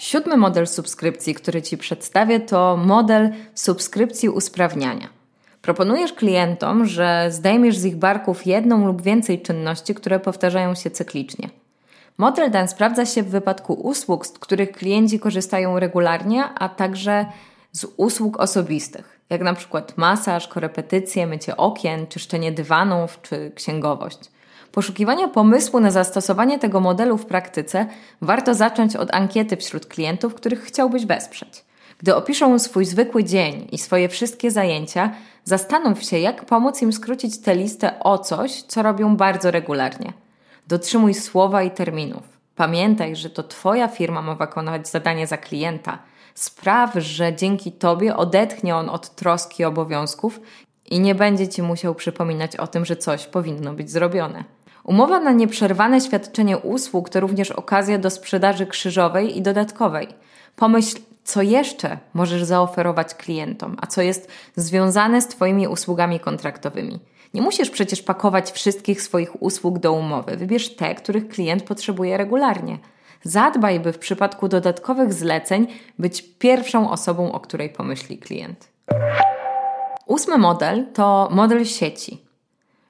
Siódmy 0.00 0.36
model 0.36 0.66
subskrypcji, 0.66 1.34
który 1.34 1.62
Ci 1.62 1.78
przedstawię, 1.78 2.40
to 2.40 2.76
model 2.76 3.30
subskrypcji 3.54 4.28
usprawniania. 4.28 5.08
Proponujesz 5.62 6.12
klientom, 6.12 6.86
że 6.86 7.26
zdejmiesz 7.30 7.76
z 7.76 7.84
ich 7.84 7.96
barków 7.96 8.46
jedną 8.46 8.86
lub 8.86 9.02
więcej 9.02 9.42
czynności, 9.42 9.94
które 9.94 10.20
powtarzają 10.20 10.74
się 10.74 10.90
cyklicznie. 10.90 11.48
Model 12.18 12.50
ten 12.50 12.68
sprawdza 12.68 13.06
się 13.06 13.22
w 13.22 13.28
wypadku 13.28 13.72
usług, 13.72 14.26
z 14.26 14.32
których 14.32 14.72
klienci 14.72 15.20
korzystają 15.20 15.78
regularnie, 15.78 16.44
a 16.44 16.68
także 16.68 17.26
z 17.72 17.86
usług 17.96 18.40
osobistych, 18.40 19.20
jak 19.30 19.40
na 19.40 19.54
przykład 19.54 19.98
masaż, 19.98 20.48
korepetycje, 20.48 21.26
mycie 21.26 21.56
okien, 21.56 22.06
czyszczenie 22.06 22.52
dywanów 22.52 23.22
czy 23.22 23.52
księgowość 23.54 24.18
poszukiwania 24.72 25.28
pomysłu 25.28 25.80
na 25.80 25.90
zastosowanie 25.90 26.58
tego 26.58 26.80
modelu 26.80 27.18
w 27.18 27.26
praktyce, 27.26 27.86
warto 28.22 28.54
zacząć 28.54 28.96
od 28.96 29.14
ankiety 29.14 29.56
wśród 29.56 29.86
klientów, 29.86 30.34
których 30.34 30.64
chciałbyś 30.64 31.06
wesprzeć. 31.06 31.64
Gdy 31.98 32.16
opiszą 32.16 32.58
swój 32.58 32.84
zwykły 32.84 33.24
dzień 33.24 33.68
i 33.72 33.78
swoje 33.78 34.08
wszystkie 34.08 34.50
zajęcia, 34.50 35.10
zastanów 35.44 36.02
się, 36.02 36.18
jak 36.18 36.44
pomóc 36.44 36.82
im 36.82 36.92
skrócić 36.92 37.38
tę 37.40 37.54
listę 37.54 38.00
o 38.00 38.18
coś, 38.18 38.62
co 38.62 38.82
robią 38.82 39.16
bardzo 39.16 39.50
regularnie. 39.50 40.12
Dotrzymuj 40.66 41.14
słowa 41.14 41.62
i 41.62 41.70
terminów. 41.70 42.22
Pamiętaj, 42.56 43.16
że 43.16 43.30
to 43.30 43.42
Twoja 43.42 43.88
firma 43.88 44.22
ma 44.22 44.34
wykonywać 44.34 44.88
zadanie 44.88 45.26
za 45.26 45.36
klienta. 45.36 45.98
Spraw, 46.34 46.94
że 46.94 47.34
dzięki 47.34 47.72
Tobie 47.72 48.16
odetchnie 48.16 48.76
on 48.76 48.88
od 48.88 49.14
troski 49.14 49.62
i 49.62 49.66
obowiązków 49.66 50.40
i 50.90 51.00
nie 51.00 51.14
będzie 51.14 51.48
Ci 51.48 51.62
musiał 51.62 51.94
przypominać 51.94 52.56
o 52.56 52.66
tym, 52.66 52.84
że 52.84 52.96
coś 52.96 53.26
powinno 53.26 53.72
być 53.72 53.90
zrobione. 53.90 54.44
Umowa 54.88 55.20
na 55.20 55.32
nieprzerwane 55.32 56.00
świadczenie 56.00 56.58
usług 56.58 57.08
to 57.08 57.20
również 57.20 57.50
okazja 57.50 57.98
do 57.98 58.10
sprzedaży 58.10 58.66
krzyżowej 58.66 59.38
i 59.38 59.42
dodatkowej. 59.42 60.08
Pomyśl, 60.56 60.98
co 61.24 61.42
jeszcze 61.42 61.98
możesz 62.14 62.44
zaoferować 62.44 63.14
klientom, 63.14 63.76
a 63.80 63.86
co 63.86 64.02
jest 64.02 64.30
związane 64.56 65.22
z 65.22 65.26
Twoimi 65.26 65.68
usługami 65.68 66.20
kontraktowymi. 66.20 66.98
Nie 67.34 67.42
musisz 67.42 67.70
przecież 67.70 68.02
pakować 68.02 68.50
wszystkich 68.50 69.02
swoich 69.02 69.42
usług 69.42 69.78
do 69.78 69.92
umowy. 69.92 70.36
Wybierz 70.36 70.76
te, 70.76 70.94
których 70.94 71.28
klient 71.28 71.62
potrzebuje 71.62 72.16
regularnie. 72.16 72.78
Zadbaj, 73.22 73.80
by 73.80 73.92
w 73.92 73.98
przypadku 73.98 74.48
dodatkowych 74.48 75.12
zleceń 75.12 75.66
być 75.98 76.22
pierwszą 76.38 76.90
osobą, 76.90 77.32
o 77.32 77.40
której 77.40 77.70
pomyśli 77.70 78.18
klient. 78.18 78.68
Ósmy 80.06 80.38
model 80.38 80.86
to 80.94 81.28
model 81.30 81.64
sieci, 81.64 82.24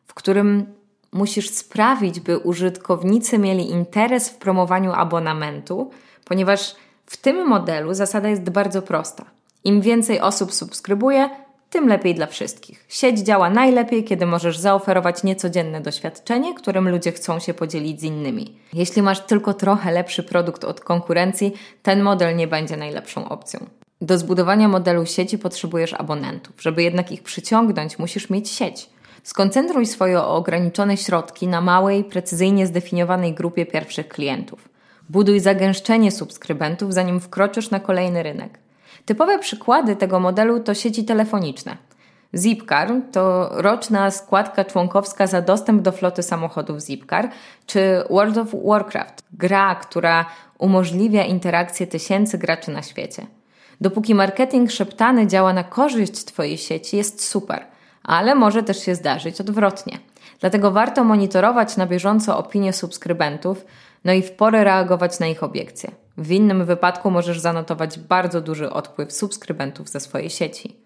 w 0.07 0.15
którym 0.15 0.78
musisz 1.13 1.51
sprawić, 1.51 2.21
by 2.21 2.39
użytkownicy 2.39 3.39
mieli 3.39 3.71
interes 3.71 4.29
w 4.29 4.37
promowaniu 4.37 4.93
abonamentu, 4.93 5.91
ponieważ 6.25 6.75
w 7.07 7.17
tym 7.17 7.49
modelu 7.49 7.95
zasada 7.95 8.29
jest 8.29 8.51
bardzo 8.51 8.83
prosta. 8.83 9.25
Im 9.65 9.81
więcej 9.81 10.21
osób 10.21 10.55
subskrybuje, 10.55 11.31
tym 11.71 11.89
lepiej 11.89 12.15
dla 12.15 12.27
wszystkich. 12.27 12.85
Sieć 12.89 13.19
działa 13.19 13.51
najlepiej, 13.51 14.05
kiedy 14.05 14.27
możesz 14.27 14.59
zaoferować 14.59 15.25
niecodzienne 15.25 15.81
doświadczenie, 15.81 16.55
którym 16.55 16.89
ludzie 16.89 17.13
chcą 17.13 17.39
się 17.39 17.55
podzielić 17.55 18.01
z 18.01 18.05
innymi. 18.05 18.59
Jeśli 18.73 19.03
masz 19.03 19.21
tylko 19.21 19.55
trochę 19.55 19.93
lepszy 19.93 20.23
produkt 20.23 20.65
od 20.65 20.81
konkurencji, 20.81 21.53
ten 21.83 22.03
model 22.03 22.37
nie 22.37 22.47
będzie 22.47 22.77
najlepszą 22.77 23.29
opcją. 23.29 23.67
Do 24.01 24.19
zbudowania 24.19 24.69
modelu 24.69 25.07
sieci 25.07 25.39
potrzebujesz 25.39 25.95
abonentów. 25.95 26.63
Żeby 26.63 26.83
jednak 26.83 27.13
ich 27.13 27.23
przyciągnąć, 27.23 27.99
musisz 27.99 28.31
mieć 28.31 28.51
sieć. 28.51 28.91
Skoncentruj 29.23 29.87
swoje 29.87 30.23
ograniczone 30.23 30.97
środki 30.97 31.49
na 31.49 31.61
małej, 31.61 32.05
precyzyjnie 32.05 32.67
zdefiniowanej 32.67 33.35
grupie 33.35 33.67
pierwszych 33.67 34.09
klientów. 34.09 34.69
Buduj 35.09 35.41
zagęszczenie 35.41 36.11
subskrybentów, 36.13 36.95
zanim 36.95 37.21
wkroczysz 37.21 37.71
na 37.71 37.81
kolejny 37.81 38.23
rynek. 38.23 38.59
Typowe 39.05 39.39
przykłady 39.39 39.97
tego 39.97 40.21
modelu 40.21 40.61
to 40.61 40.75
sieci 40.75 41.05
telefoniczne. 41.05 41.77
Zipcar 42.35 42.93
to 43.13 43.51
roczna 43.53 44.11
składka 44.11 44.65
członkowska 44.65 45.27
za 45.27 45.43
dostęp 45.43 45.83
do 45.83 45.93
floty 45.93 46.23
samochodów 46.23 46.81
Zipcar, 46.81 47.31
czy 47.67 48.03
World 48.11 48.39
of 48.39 48.49
Warcraft, 48.65 49.23
gra, 49.33 49.75
która 49.75 50.27
umożliwia 50.59 51.25
interakcję 51.25 51.87
tysięcy 51.87 52.39
graczy 52.39 52.71
na 52.71 52.83
świecie. 52.83 53.27
Dopóki 53.81 54.15
marketing 54.15 54.71
szeptany 54.71 55.27
działa 55.27 55.53
na 55.53 55.65
korzyść 55.65 56.25
Twojej 56.25 56.59
sieci, 56.59 56.97
jest 56.97 57.25
super– 57.25 57.65
ale 58.09 58.35
może 58.35 58.63
też 58.63 58.83
się 58.83 58.95
zdarzyć 58.95 59.41
odwrotnie. 59.41 59.99
Dlatego 60.41 60.71
warto 60.71 61.05
monitorować 61.05 61.77
na 61.77 61.87
bieżąco 61.87 62.39
opinie 62.39 62.73
subskrybentów, 62.73 63.65
no 64.05 64.13
i 64.13 64.23
w 64.23 64.33
porę 64.33 64.65
reagować 64.65 65.21
na 65.21 65.27
ich 65.27 65.43
obiekcje. 65.43 65.91
W 66.19 66.31
innym 66.31 66.65
wypadku 66.65 67.11
możesz 67.11 67.41
zanotować 67.41 67.99
bardzo 67.99 68.41
duży 68.41 68.71
odpływ 68.71 69.13
subskrybentów 69.13 69.89
ze 69.89 70.01
swojej 70.01 70.31
sieci. 70.31 70.77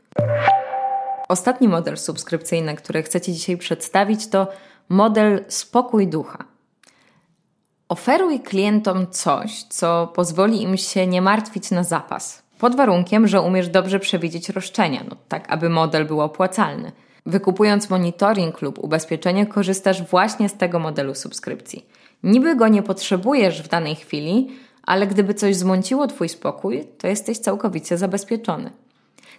Ostatni 1.29 1.69
model 1.69 1.97
subskrypcyjny, 1.97 2.75
który 2.75 3.03
chcę 3.03 3.21
Ci 3.21 3.33
dzisiaj 3.33 3.57
przedstawić, 3.57 4.29
to 4.29 4.47
model 4.89 5.45
spokój 5.49 6.09
ducha. 6.09 6.45
Oferuj 7.89 8.41
klientom 8.41 9.07
coś, 9.11 9.63
co 9.63 10.07
pozwoli 10.15 10.63
im 10.63 10.77
się 10.77 11.07
nie 11.07 11.23
martwić 11.23 11.71
na 11.71 11.85
zapas, 11.85 12.43
pod 12.59 12.77
warunkiem, 12.77 13.29
że 13.29 13.41
umiesz 13.41 13.69
dobrze 13.69 14.01
przewidzieć 14.01 14.49
roszczenia, 14.49 15.05
no, 15.11 15.17
tak 15.29 15.53
aby 15.53 15.69
model 15.69 16.07
był 16.07 16.21
opłacalny. 16.21 16.93
Wykupując 17.27 17.91
monitoring 17.91 18.63
lub 18.63 18.79
ubezpieczenie, 18.79 19.47
korzystasz 19.47 20.03
właśnie 20.03 20.49
z 20.49 20.55
tego 20.55 20.79
modelu 20.79 21.15
subskrypcji. 21.15 21.87
Niby 22.23 22.57
go 22.57 22.69
nie 22.69 22.83
potrzebujesz 22.83 23.63
w 23.63 23.69
danej 23.69 23.95
chwili, 23.95 24.51
ale 24.83 25.07
gdyby 25.07 25.35
coś 25.35 25.57
zmąciło 25.57 26.07
Twój 26.07 26.29
spokój, 26.29 26.85
to 26.99 27.07
jesteś 27.07 27.39
całkowicie 27.39 27.99
zabezpieczony. 27.99 28.71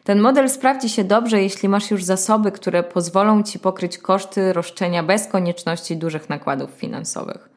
Ten 0.04 0.20
model 0.20 0.50
sprawdzi 0.50 0.90
się 0.90 1.04
dobrze, 1.04 1.42
jeśli 1.42 1.70
masz 1.70 1.92
już 1.92 2.04
zasoby, 2.04 2.52
które 2.52 2.84
pozwolą 2.84 3.44
Ci 3.44 3.60
pokryć 3.60 3.98
koszty 3.98 4.54
roszczenia 4.54 5.04
bez 5.04 5.28
konieczności 5.28 5.98
dużych 5.98 6.30
nakładów 6.30 6.72
finansowych. 6.72 7.50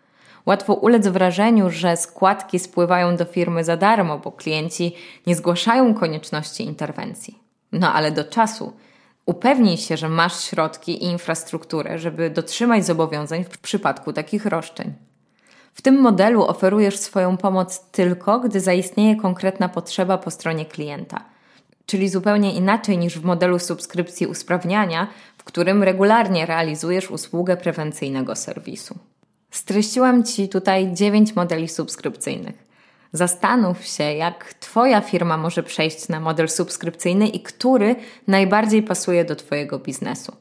Łatwo 0.46 0.74
ulec 0.74 1.08
wrażeniu, 1.08 1.70
że 1.70 1.96
składki 1.96 2.58
spływają 2.58 3.16
do 3.16 3.24
firmy 3.24 3.64
za 3.64 3.76
darmo, 3.76 4.18
bo 4.18 4.32
klienci 4.32 4.94
nie 5.26 5.36
zgłaszają 5.36 5.94
konieczności 5.94 6.64
interwencji. 6.64 7.38
No 7.72 7.92
ale 7.92 8.12
do 8.12 8.24
czasu. 8.24 8.72
Upewnij 9.26 9.76
się, 9.76 9.96
że 9.96 10.08
masz 10.08 10.40
środki 10.40 11.04
i 11.04 11.06
infrastrukturę, 11.06 11.98
żeby 11.98 12.30
dotrzymać 12.30 12.86
zobowiązań 12.86 13.44
w 13.44 13.58
przypadku 13.58 14.12
takich 14.12 14.46
roszczeń. 14.46 14.94
W 15.74 15.82
tym 15.82 16.00
modelu 16.00 16.44
oferujesz 16.44 16.98
swoją 16.98 17.36
pomoc 17.36 17.90
tylko, 17.90 18.40
gdy 18.40 18.60
zaistnieje 18.60 19.16
konkretna 19.16 19.68
potrzeba 19.68 20.18
po 20.18 20.30
stronie 20.30 20.64
klienta– 20.64 21.24
czyli 21.86 22.08
zupełnie 22.08 22.54
inaczej 22.54 22.98
niż 22.98 23.18
w 23.18 23.24
modelu 23.24 23.58
subskrypcji 23.58 24.26
usprawniania, 24.26 25.08
w 25.38 25.44
którym 25.44 25.82
regularnie 25.82 26.46
realizujesz 26.46 27.10
usługę 27.10 27.56
prewencyjnego 27.56 28.36
serwisu. 28.36 28.98
Streściłam 29.50 30.24
Ci 30.24 30.48
tutaj 30.48 30.92
9 30.92 31.36
modeli 31.36 31.68
subskrypcyjnych. 31.68 32.65
Zastanów 33.16 33.84
się, 33.84 34.04
jak 34.04 34.54
Twoja 34.54 35.00
firma 35.00 35.36
może 35.36 35.62
przejść 35.62 36.08
na 36.08 36.20
model 36.20 36.48
subskrypcyjny 36.48 37.28
i 37.28 37.40
który 37.40 37.96
najbardziej 38.26 38.82
pasuje 38.82 39.24
do 39.24 39.36
Twojego 39.36 39.78
biznesu. 39.78 40.36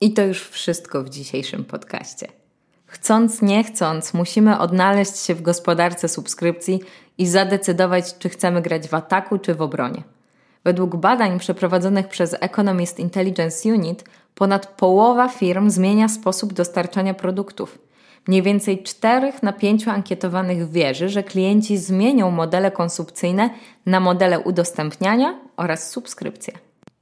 I 0.00 0.12
to 0.12 0.22
już 0.22 0.48
wszystko 0.48 1.02
w 1.02 1.10
dzisiejszym 1.10 1.64
podcaście. 1.64 2.26
Chcąc, 2.86 3.42
nie 3.42 3.64
chcąc, 3.64 4.14
musimy 4.14 4.58
odnaleźć 4.58 5.18
się 5.18 5.34
w 5.34 5.42
gospodarce 5.42 6.08
subskrypcji 6.08 6.80
i 7.18 7.26
zadecydować, 7.26 8.18
czy 8.18 8.28
chcemy 8.28 8.62
grać 8.62 8.88
w 8.88 8.94
ataku 8.94 9.38
czy 9.38 9.54
w 9.54 9.62
obronie. 9.62 10.02
Według 10.64 10.96
badań 10.96 11.38
przeprowadzonych 11.38 12.08
przez 12.08 12.36
Economist 12.40 12.98
Intelligence 12.98 13.68
Unit, 13.68 14.04
ponad 14.34 14.66
połowa 14.66 15.28
firm 15.28 15.70
zmienia 15.70 16.08
sposób 16.08 16.52
dostarczania 16.52 17.14
produktów. 17.14 17.85
Mniej 18.28 18.42
więcej 18.42 18.82
4 18.82 19.32
na 19.42 19.52
5 19.52 19.88
ankietowanych 19.88 20.70
wierzy, 20.70 21.08
że 21.08 21.22
klienci 21.22 21.78
zmienią 21.78 22.30
modele 22.30 22.70
konsumpcyjne 22.70 23.50
na 23.86 24.00
modele 24.00 24.40
udostępniania 24.40 25.38
oraz 25.56 25.90
subskrypcje. 25.90 26.54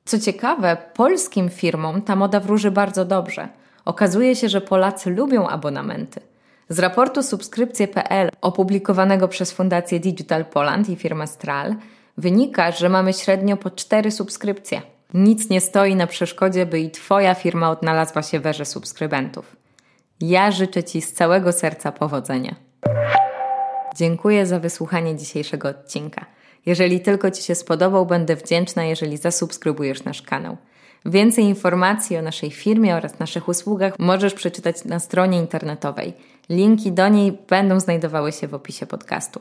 Co 0.04 0.18
ciekawe, 0.18 0.76
polskim 0.94 1.50
firmom 1.50 2.02
ta 2.02 2.16
moda 2.16 2.40
wróży 2.40 2.70
bardzo 2.70 3.04
dobrze. 3.04 3.48
Okazuje 3.84 4.36
się, 4.36 4.48
że 4.48 4.60
Polacy 4.60 5.10
lubią 5.10 5.48
abonamenty. 5.48 6.20
Z 6.68 6.78
raportu 6.78 7.22
subskrypcje.pl 7.22 8.30
opublikowanego 8.40 9.28
przez 9.28 9.52
Fundację 9.52 10.00
Digital 10.00 10.44
Poland 10.44 10.88
i 10.88 10.96
firmę 10.96 11.26
Stral 11.26 11.74
wynika, 12.18 12.72
że 12.72 12.88
mamy 12.88 13.12
średnio 13.12 13.56
po 13.56 13.70
cztery 13.70 14.10
subskrypcje. 14.10 14.82
Nic 15.14 15.50
nie 15.50 15.60
stoi 15.60 15.96
na 15.96 16.06
przeszkodzie, 16.06 16.66
by 16.66 16.80
i 16.80 16.90
Twoja 16.90 17.34
firma 17.34 17.70
odnalazła 17.70 18.22
się 18.22 18.40
w 18.40 18.46
erze 18.46 18.64
subskrybentów. 18.64 19.63
Ja 20.20 20.50
życzę 20.50 20.84
Ci 20.84 21.02
z 21.02 21.12
całego 21.12 21.52
serca 21.52 21.92
powodzenia. 21.92 22.54
Dziękuję 23.96 24.46
za 24.46 24.60
wysłuchanie 24.60 25.16
dzisiejszego 25.16 25.68
odcinka. 25.68 26.26
Jeżeli 26.66 27.00
tylko 27.00 27.30
Ci 27.30 27.42
się 27.42 27.54
spodobał, 27.54 28.06
będę 28.06 28.36
wdzięczna, 28.36 28.84
jeżeli 28.84 29.16
zasubskrybujesz 29.16 30.04
nasz 30.04 30.22
kanał. 30.22 30.56
Więcej 31.06 31.44
informacji 31.44 32.16
o 32.16 32.22
naszej 32.22 32.50
firmie 32.50 32.96
oraz 32.96 33.18
naszych 33.18 33.48
usługach 33.48 33.98
możesz 33.98 34.34
przeczytać 34.34 34.84
na 34.84 34.98
stronie 34.98 35.38
internetowej. 35.38 36.12
Linki 36.50 36.92
do 36.92 37.08
niej 37.08 37.38
będą 37.48 37.80
znajdowały 37.80 38.32
się 38.32 38.48
w 38.48 38.54
opisie 38.54 38.86
podcastu. 38.86 39.40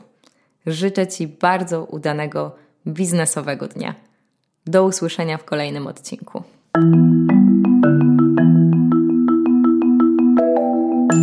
Życzę 0.66 1.06
Ci 1.06 1.28
bardzo 1.28 1.84
udanego 1.84 2.56
biznesowego 2.86 3.68
dnia. 3.68 3.94
Do 4.66 4.84
usłyszenia 4.84 5.38
w 5.38 5.44
kolejnym 5.44 5.86
odcinku. 5.86 6.42
and 11.14 11.22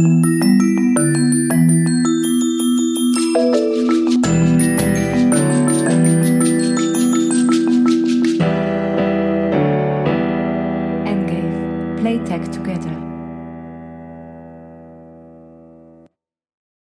Play 12.00 12.20
Playtech 12.20 12.52
together. 12.54 13.01